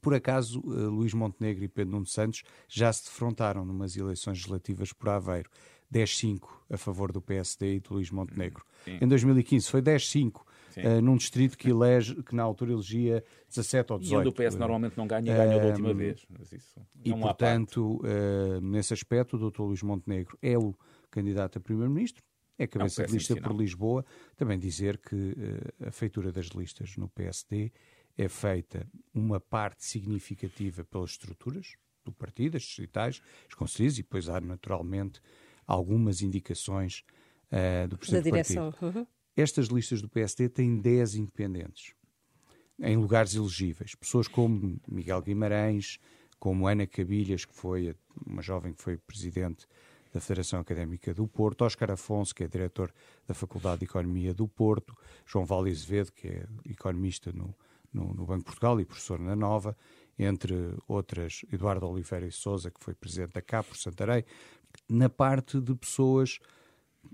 Por 0.00 0.14
acaso, 0.14 0.60
uh, 0.60 0.90
Luís 0.90 1.12
Montenegro 1.12 1.64
e 1.64 1.68
Pedro 1.68 1.92
Nuno 1.92 2.06
Santos 2.06 2.42
já 2.68 2.92
se 2.92 3.04
defrontaram 3.04 3.64
numas 3.64 3.96
eleições 3.96 4.38
legislativas 4.38 4.92
por 4.92 5.08
Aveiro. 5.08 5.50
10-5 5.92 6.48
a 6.70 6.76
favor 6.76 7.12
do 7.12 7.20
PSD 7.20 7.76
e 7.76 7.80
do 7.80 7.94
Luís 7.94 8.10
Montenegro. 8.10 8.64
Sim. 8.84 8.98
Em 9.00 9.08
2015 9.08 9.68
foi 9.68 9.82
10-5 9.82 10.36
uh, 10.36 11.00
num 11.02 11.16
distrito 11.16 11.58
que, 11.58 11.68
elege, 11.68 12.22
que 12.22 12.34
na 12.34 12.42
altura 12.42 12.72
elegia 12.72 13.24
17 13.48 13.92
ou 13.92 13.98
18. 13.98 14.14
E 14.14 14.16
onde 14.16 14.28
o 14.28 14.32
PS 14.32 14.56
normalmente 14.56 14.96
não 14.96 15.06
ganha, 15.06 15.34
ganhou 15.34 15.58
uh, 15.58 15.62
da 15.62 15.68
última 15.68 15.94
vez. 15.94 16.24
e, 17.04 17.12
portanto, 17.12 18.00
uh, 18.04 18.60
nesse 18.60 18.94
aspecto, 18.94 19.36
o 19.36 19.50
Dr. 19.50 19.62
Luís 19.62 19.82
Montenegro 19.82 20.38
é 20.40 20.56
o 20.56 20.74
candidato 21.10 21.58
a 21.58 21.60
primeiro-ministro, 21.60 22.22
é 22.56 22.66
cabeça 22.66 23.02
é 23.02 23.04
um 23.04 23.08
de 23.08 23.14
lista 23.14 23.36
por 23.36 23.56
Lisboa. 23.56 24.04
Também 24.36 24.58
dizer 24.58 24.98
que 24.98 25.34
a 25.84 25.90
feitura 25.90 26.30
das 26.30 26.46
listas 26.48 26.94
no 26.98 27.08
PSD 27.08 27.72
é 28.16 28.28
feita 28.28 28.86
uma 29.14 29.40
parte 29.40 29.84
significativa 29.84 30.84
pelas 30.84 31.10
estruturas 31.10 31.74
do 32.04 32.12
partido, 32.12 32.56
as 32.56 32.62
distritais, 32.62 33.22
os 33.48 33.54
conselhos, 33.54 33.98
e 33.98 34.02
depois 34.02 34.28
há 34.28 34.40
naturalmente 34.40 35.20
algumas 35.66 36.22
indicações 36.22 37.04
uh, 37.52 37.88
do 37.88 37.98
Presidente 37.98 38.24
da 38.24 38.30
direção. 38.30 38.70
do 38.70 38.72
partido. 38.72 38.98
Uhum. 38.98 39.06
Estas 39.36 39.66
listas 39.68 40.02
do 40.02 40.08
PSD 40.08 40.48
têm 40.48 40.78
10 40.78 41.14
independentes 41.14 41.94
em 42.80 42.96
lugares 42.96 43.34
elegíveis. 43.34 43.94
Pessoas 43.94 44.26
como 44.26 44.80
Miguel 44.88 45.22
Guimarães, 45.22 45.98
como 46.38 46.66
Ana 46.66 46.86
Cabilhas, 46.86 47.44
que 47.44 47.54
foi 47.54 47.94
uma 48.26 48.42
jovem 48.42 48.72
que 48.72 48.82
foi 48.82 48.96
presidente 48.96 49.66
da 50.12 50.20
Federação 50.20 50.60
Académica 50.60 51.14
do 51.14 51.28
Porto, 51.28 51.62
Óscar 51.62 51.90
Afonso, 51.90 52.34
que 52.34 52.42
é 52.42 52.48
diretor 52.48 52.92
da 53.28 53.34
Faculdade 53.34 53.80
de 53.80 53.84
Economia 53.84 54.34
do 54.34 54.48
Porto, 54.48 54.96
João 55.24 55.44
Vale 55.44 55.70
Azevedo, 55.70 56.10
que 56.10 56.26
é 56.26 56.46
economista 56.64 57.30
no, 57.32 57.54
no, 57.92 58.14
no, 58.14 58.26
Banco 58.26 58.40
de 58.40 58.44
Portugal 58.44 58.80
e 58.80 58.84
professor 58.84 59.18
na 59.18 59.34
Nova, 59.36 59.76
entre 60.18 60.54
outras, 60.86 61.44
Eduardo 61.52 61.86
Oliveira 61.86 62.26
e 62.26 62.32
Souza, 62.32 62.70
que 62.70 62.82
foi 62.82 62.94
presidente 62.94 63.32
da 63.32 63.42
CAP 63.42 63.68
por 63.68 63.76
Santarém, 63.76 64.24
na 64.88 65.08
parte 65.08 65.60
de 65.60 65.74
pessoas, 65.74 66.38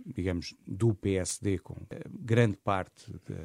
digamos, 0.04 0.54
do 0.66 0.94
PSD, 0.94 1.58
com 1.58 1.76
eh, 1.90 2.02
grande 2.08 2.56
parte 2.56 3.10
de, 3.10 3.36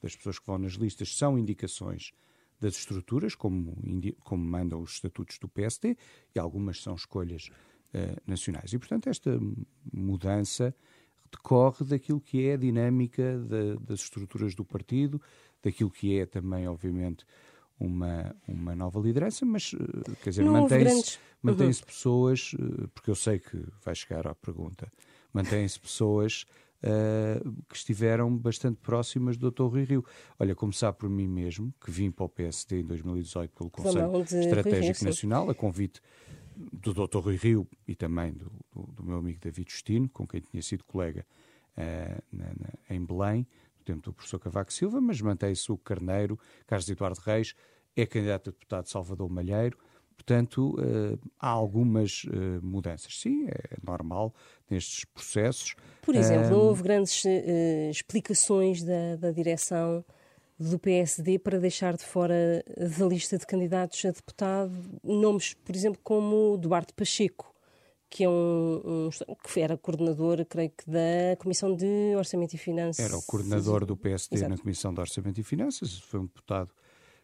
das 0.00 0.14
pessoas 0.14 0.38
que 0.38 0.46
vão 0.46 0.58
nas 0.58 0.74
listas 0.74 1.16
são 1.16 1.38
indicações 1.38 2.12
das 2.60 2.74
estruturas, 2.76 3.34
como, 3.34 3.76
como 4.20 4.44
mandam 4.44 4.80
os 4.80 4.92
estatutos 4.94 5.38
do 5.38 5.48
PSD, 5.48 5.96
e 6.34 6.38
algumas 6.38 6.82
são 6.82 6.94
escolhas 6.94 7.50
uh, 7.94 8.20
nacionais. 8.26 8.72
E, 8.72 8.78
portanto, 8.78 9.08
esta 9.08 9.38
mudança 9.92 10.74
decorre 11.30 11.84
daquilo 11.84 12.20
que 12.20 12.46
é 12.46 12.54
a 12.54 12.56
dinâmica 12.56 13.38
de, 13.38 13.76
das 13.78 14.00
estruturas 14.00 14.54
do 14.54 14.64
partido, 14.64 15.20
daquilo 15.62 15.90
que 15.90 16.18
é 16.18 16.26
também, 16.26 16.68
obviamente, 16.68 17.24
uma, 17.78 18.34
uma 18.46 18.74
nova 18.74 18.98
liderança, 19.00 19.46
mas 19.46 19.72
eh, 19.74 20.12
quer 20.22 20.30
dizer, 20.30 20.44
mantém-se 20.44 21.18
mantém 21.40 21.68
uhum. 21.68 21.72
pessoas, 21.86 22.52
eh, 22.58 22.88
porque 22.92 23.10
eu 23.10 23.14
sei 23.14 23.38
que 23.38 23.62
vai 23.84 23.94
chegar 23.94 24.26
à 24.26 24.34
pergunta, 24.34 24.90
mantêm-se 25.32 25.78
pessoas 25.78 26.44
uh, 26.82 27.52
que 27.68 27.76
estiveram 27.76 28.36
bastante 28.36 28.78
próximas 28.80 29.36
do 29.36 29.50
Dr. 29.50 29.64
Rui 29.64 29.84
Rio. 29.84 30.04
Olha, 30.38 30.54
começar 30.54 30.92
por 30.92 31.08
mim 31.08 31.26
mesmo, 31.26 31.72
que 31.80 31.90
vim 31.90 32.10
para 32.10 32.24
o 32.24 32.28
PSD 32.28 32.80
em 32.80 32.84
2018 32.84 33.52
pelo 33.52 33.70
Conselho 33.70 34.22
Estratégico 34.22 35.04
Nacional, 35.04 35.50
a 35.50 35.54
convite 35.54 36.00
do 36.72 36.92
Dr. 36.92 37.18
Rui 37.18 37.36
Rio 37.36 37.68
e 37.86 37.94
também 37.94 38.32
do, 38.32 38.50
do, 38.72 38.82
do, 38.92 39.04
meu 39.04 39.18
amigo 39.18 39.38
David 39.40 39.70
Justino, 39.70 40.08
com 40.08 40.26
quem 40.26 40.40
tinha 40.40 40.62
sido 40.62 40.84
colega 40.84 41.24
uh, 41.76 42.22
na, 42.32 42.46
na, 42.46 42.94
em 42.94 43.04
Belém, 43.04 43.46
no 43.78 43.84
tempo 43.84 44.02
do 44.02 44.12
professor 44.12 44.38
Cavaco 44.38 44.72
Silva, 44.72 45.00
mas 45.00 45.20
mantém-se 45.20 45.70
o 45.70 45.78
Carneiro, 45.78 46.38
Carlos 46.66 46.88
Eduardo 46.88 47.20
Reis, 47.20 47.54
é 47.96 48.04
candidato 48.04 48.50
a 48.50 48.52
deputado 48.52 48.84
de 48.84 48.90
Salvador 48.90 49.28
Malheiro. 49.28 49.78
Portanto, 50.16 50.74
uh, 50.74 51.18
há 51.38 51.48
algumas 51.48 52.24
uh, 52.24 52.60
mudanças. 52.60 53.20
Sim, 53.20 53.46
é 53.46 53.76
normal 53.86 54.34
nestes 54.68 55.04
processos. 55.04 55.76
Por 56.02 56.16
exemplo, 56.16 56.50
não 56.50 56.58
houve 56.58 56.82
grandes 56.82 57.24
explicações 57.90 58.82
da, 58.82 59.16
da 59.16 59.30
direção 59.30 60.04
do 60.58 60.78
PSD 60.78 61.38
para 61.38 61.58
deixar 61.58 61.96
de 61.96 62.04
fora 62.04 62.64
da 62.76 63.06
lista 63.06 63.38
de 63.38 63.46
candidatos 63.46 64.04
a 64.04 64.10
deputado 64.10 64.72
nomes, 65.04 65.54
por 65.54 65.74
exemplo, 65.74 66.00
como 66.02 66.56
Duarte 66.58 66.92
Pacheco, 66.92 67.54
que 68.10 68.24
é 68.24 68.28
um, 68.28 68.82
um, 68.84 69.10
que 69.44 69.60
era 69.60 69.76
coordenador, 69.76 70.44
creio 70.46 70.70
que 70.70 70.90
da 70.90 71.36
Comissão 71.38 71.74
de 71.74 72.14
Orçamento 72.16 72.54
e 72.54 72.58
Finanças. 72.58 73.04
Era 73.04 73.16
o 73.16 73.22
coordenador 73.22 73.84
do 73.84 73.96
PSD 73.96 74.36
Exato. 74.36 74.50
na 74.50 74.58
Comissão 74.58 74.92
de 74.92 75.00
Orçamento 75.00 75.40
e 75.40 75.44
Finanças, 75.44 75.98
foi 75.98 76.20
um 76.20 76.26
deputado 76.26 76.70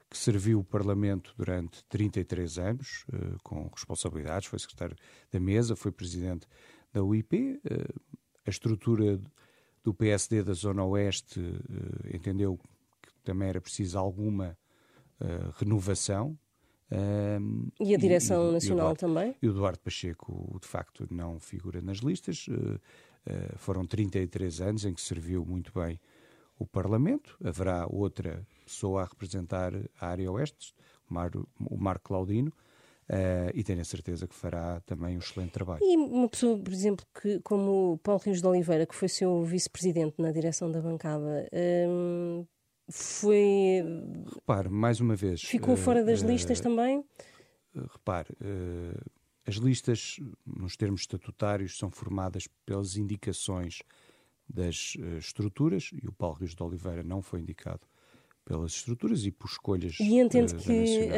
que 0.08 0.18
serviu 0.18 0.60
o 0.60 0.64
Parlamento 0.64 1.34
durante 1.36 1.82
33 1.86 2.58
anos, 2.58 3.04
uh, 3.12 3.36
com 3.42 3.68
responsabilidades, 3.74 4.46
foi 4.46 4.58
secretário 4.60 4.96
da 5.32 5.40
mesa, 5.40 5.74
foi 5.74 5.90
presidente 5.90 6.46
da 6.92 7.02
UIP. 7.02 7.60
Eh, 7.64 7.94
a 8.46 8.50
estrutura 8.50 9.20
do 9.82 9.92
PSD 9.92 10.44
da 10.44 10.52
Zona 10.52 10.84
Oeste 10.84 11.40
uh, 11.40 12.16
entendeu 12.16 12.60
também 13.24 13.48
era 13.48 13.60
preciso 13.60 13.98
alguma 13.98 14.56
renovação. 15.58 16.38
e 17.80 17.94
a 17.94 17.98
direção 17.98 18.50
e, 18.50 18.52
nacional 18.52 18.90
e 18.90 18.92
Eduardo, 18.92 19.00
também? 19.00 19.36
E 19.42 19.48
o 19.48 19.50
Eduardo 19.50 19.80
Pacheco, 19.80 20.58
de 20.60 20.66
facto, 20.68 21.06
não 21.10 21.40
figura 21.40 21.80
nas 21.80 21.98
listas. 21.98 22.46
foram 23.56 23.86
33 23.86 24.60
anos 24.60 24.84
em 24.84 24.92
que 24.92 25.00
serviu 25.00 25.44
muito 25.44 25.72
bem 25.74 25.98
o 26.58 26.66
Parlamento. 26.66 27.36
Haverá 27.42 27.86
outra 27.88 28.46
pessoa 28.64 29.02
a 29.02 29.04
representar 29.04 29.72
a 30.00 30.06
área 30.06 30.30
oeste, 30.30 30.74
o, 31.10 31.14
Mar, 31.14 31.30
o 31.36 31.76
Marco 31.76 32.04
Claudino, 32.04 32.52
uh, 33.08 33.50
e 33.54 33.62
tenho 33.62 33.80
a 33.80 33.84
certeza 33.84 34.26
que 34.26 34.34
fará 34.34 34.80
também 34.80 35.16
um 35.16 35.20
excelente 35.20 35.52
trabalho. 35.52 35.80
E 35.82 35.96
uma 35.96 36.28
pessoa, 36.28 36.58
por 36.58 36.72
exemplo, 36.72 37.06
que, 37.20 37.40
como 37.40 37.92
o 37.92 37.98
Paulo 37.98 38.20
Rios 38.24 38.40
de 38.40 38.46
Oliveira, 38.46 38.86
que 38.86 38.94
foi 38.94 39.08
seu 39.08 39.42
vice-presidente 39.44 40.14
na 40.18 40.32
direção 40.32 40.70
da 40.70 40.80
bancada, 40.80 41.48
um, 41.88 42.46
foi. 42.88 43.82
Repare, 44.34 44.68
mais 44.68 45.00
uma 45.00 45.16
vez. 45.16 45.42
Ficou 45.42 45.76
fora 45.76 46.04
das 46.04 46.22
uh, 46.22 46.26
listas 46.26 46.60
também? 46.60 47.04
repare, 47.92 48.28
as 49.44 49.56
listas, 49.56 50.20
nos 50.46 50.76
termos 50.76 51.00
estatutários, 51.00 51.76
são 51.76 51.90
formadas 51.90 52.46
pelas 52.64 52.96
indicações 52.96 53.82
das 54.48 54.94
estruturas 55.18 55.90
e 55.92 56.06
o 56.06 56.12
Paulo 56.12 56.36
Rios 56.36 56.54
de 56.54 56.62
Oliveira 56.62 57.02
não 57.02 57.20
foi 57.20 57.40
indicado 57.40 57.80
pelas 58.44 58.72
estruturas 58.72 59.24
e 59.24 59.30
por 59.30 59.48
escolhas. 59.48 59.98
E 59.98 60.18
entende 60.18 60.54
que, 60.54 61.08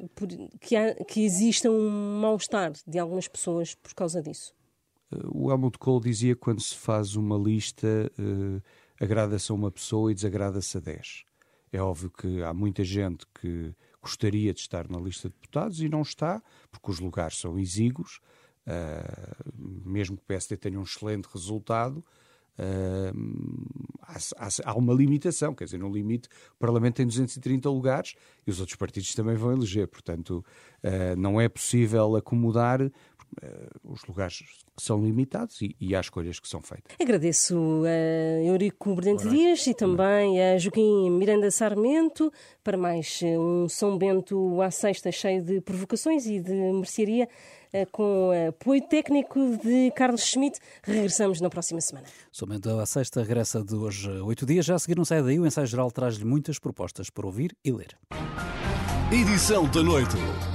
uh, 0.00 0.08
por, 0.14 0.28
que, 0.60 0.76
há, 0.76 0.94
que 1.04 1.24
exista 1.24 1.70
um 1.70 2.20
mal-estar 2.20 2.72
de 2.86 2.98
algumas 2.98 3.28
pessoas 3.28 3.74
por 3.74 3.92
causa 3.94 4.22
disso? 4.22 4.54
Uh, 5.12 5.46
o 5.46 5.50
Helmut 5.50 5.78
Kohl 5.78 6.00
dizia 6.00 6.34
que 6.34 6.40
quando 6.40 6.60
se 6.60 6.76
faz 6.76 7.16
uma 7.16 7.36
lista, 7.36 8.10
uh, 8.18 8.62
agrada-se 9.04 9.52
a 9.52 9.54
uma 9.54 9.70
pessoa 9.70 10.10
e 10.10 10.14
desagrada-se 10.14 10.76
a 10.76 10.80
dez. 10.80 11.24
É 11.72 11.80
óbvio 11.80 12.10
que 12.10 12.42
há 12.42 12.54
muita 12.54 12.82
gente 12.84 13.26
que 13.40 13.74
gostaria 14.00 14.52
de 14.52 14.60
estar 14.60 14.88
na 14.88 14.98
lista 14.98 15.28
de 15.28 15.34
deputados 15.34 15.80
e 15.80 15.88
não 15.88 16.02
está, 16.02 16.42
porque 16.70 16.90
os 16.90 17.00
lugares 17.00 17.38
são 17.38 17.58
exíguos. 17.58 18.20
mesmo 19.56 20.16
que 20.16 20.22
o 20.22 20.26
PSD 20.26 20.56
tenha 20.56 20.78
um 20.78 20.84
excelente 20.84 21.26
resultado, 21.32 22.04
há, 24.02 24.16
há, 24.36 24.48
há, 24.64 24.74
uma 24.74 24.94
limitação, 24.94 25.54
quer 25.54 25.64
dizer, 25.64 25.78
no 25.78 25.92
limite 25.92 26.28
o 26.54 26.58
Parlamento 26.58 26.96
tem 26.96 27.06
230 27.06 27.68
lugares 27.68 28.14
e 28.46 28.50
os 28.50 28.60
outros 28.60 28.76
partidos 28.76 29.12
também 29.14 29.36
vão 29.36 29.52
eleger, 29.52 29.88
portanto 29.88 30.44
uh, 30.84 31.16
não 31.18 31.40
é 31.40 31.48
possível 31.48 32.14
acomodar 32.16 32.80
uh, 33.42 33.92
os 33.92 34.04
lugares 34.04 34.38
que 34.76 34.82
são 34.82 35.02
limitados 35.04 35.60
e, 35.62 35.74
e 35.80 35.94
há 35.94 36.00
escolhas 36.00 36.38
que 36.38 36.48
são 36.48 36.60
feitas. 36.60 36.94
Agradeço 37.00 37.82
a 37.84 38.44
Eurico 38.44 38.94
Berdente 38.94 39.28
Dias 39.28 39.66
e 39.66 39.74
também 39.74 40.40
a 40.42 40.58
Joaquim 40.58 41.10
Miranda 41.10 41.50
Sarmento 41.50 42.32
para 42.62 42.76
mais 42.76 43.20
um 43.22 43.68
São 43.68 43.98
Bento 43.98 44.60
à 44.60 44.70
sexta 44.70 45.10
cheio 45.12 45.42
de 45.42 45.60
provocações 45.60 46.26
e 46.26 46.40
de 46.40 46.52
mercearia. 46.52 47.28
Eh, 47.74 47.86
com 47.86 48.30
apoio 48.48 48.80
técnico 48.82 49.58
de 49.58 49.90
Carlos 49.96 50.22
Schmidt. 50.22 50.60
Regressamos 50.84 51.40
na 51.40 51.50
próxima 51.50 51.80
semana. 51.80 52.06
Somente 52.30 52.68
a 52.68 52.86
sexta 52.86 53.20
regressa 53.20 53.64
de 53.64 53.74
hoje 53.74 54.08
a 54.08 54.22
oito 54.22 54.46
dias. 54.46 54.64
Já 54.64 54.76
a 54.76 54.78
seguir 54.78 54.96
não 54.96 55.04
sai 55.04 55.20
daí, 55.20 55.40
o 55.40 55.46
ensaio 55.46 55.66
geral 55.66 55.90
traz-lhe 55.90 56.24
muitas 56.24 56.60
propostas 56.60 57.10
para 57.10 57.26
ouvir 57.26 57.56
e 57.64 57.72
ler. 57.72 57.98
Edição 59.10 59.68
da 59.70 59.82
noite. 59.82 60.53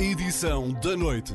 Edição 0.00 0.72
da 0.82 0.96
noite. 0.96 1.34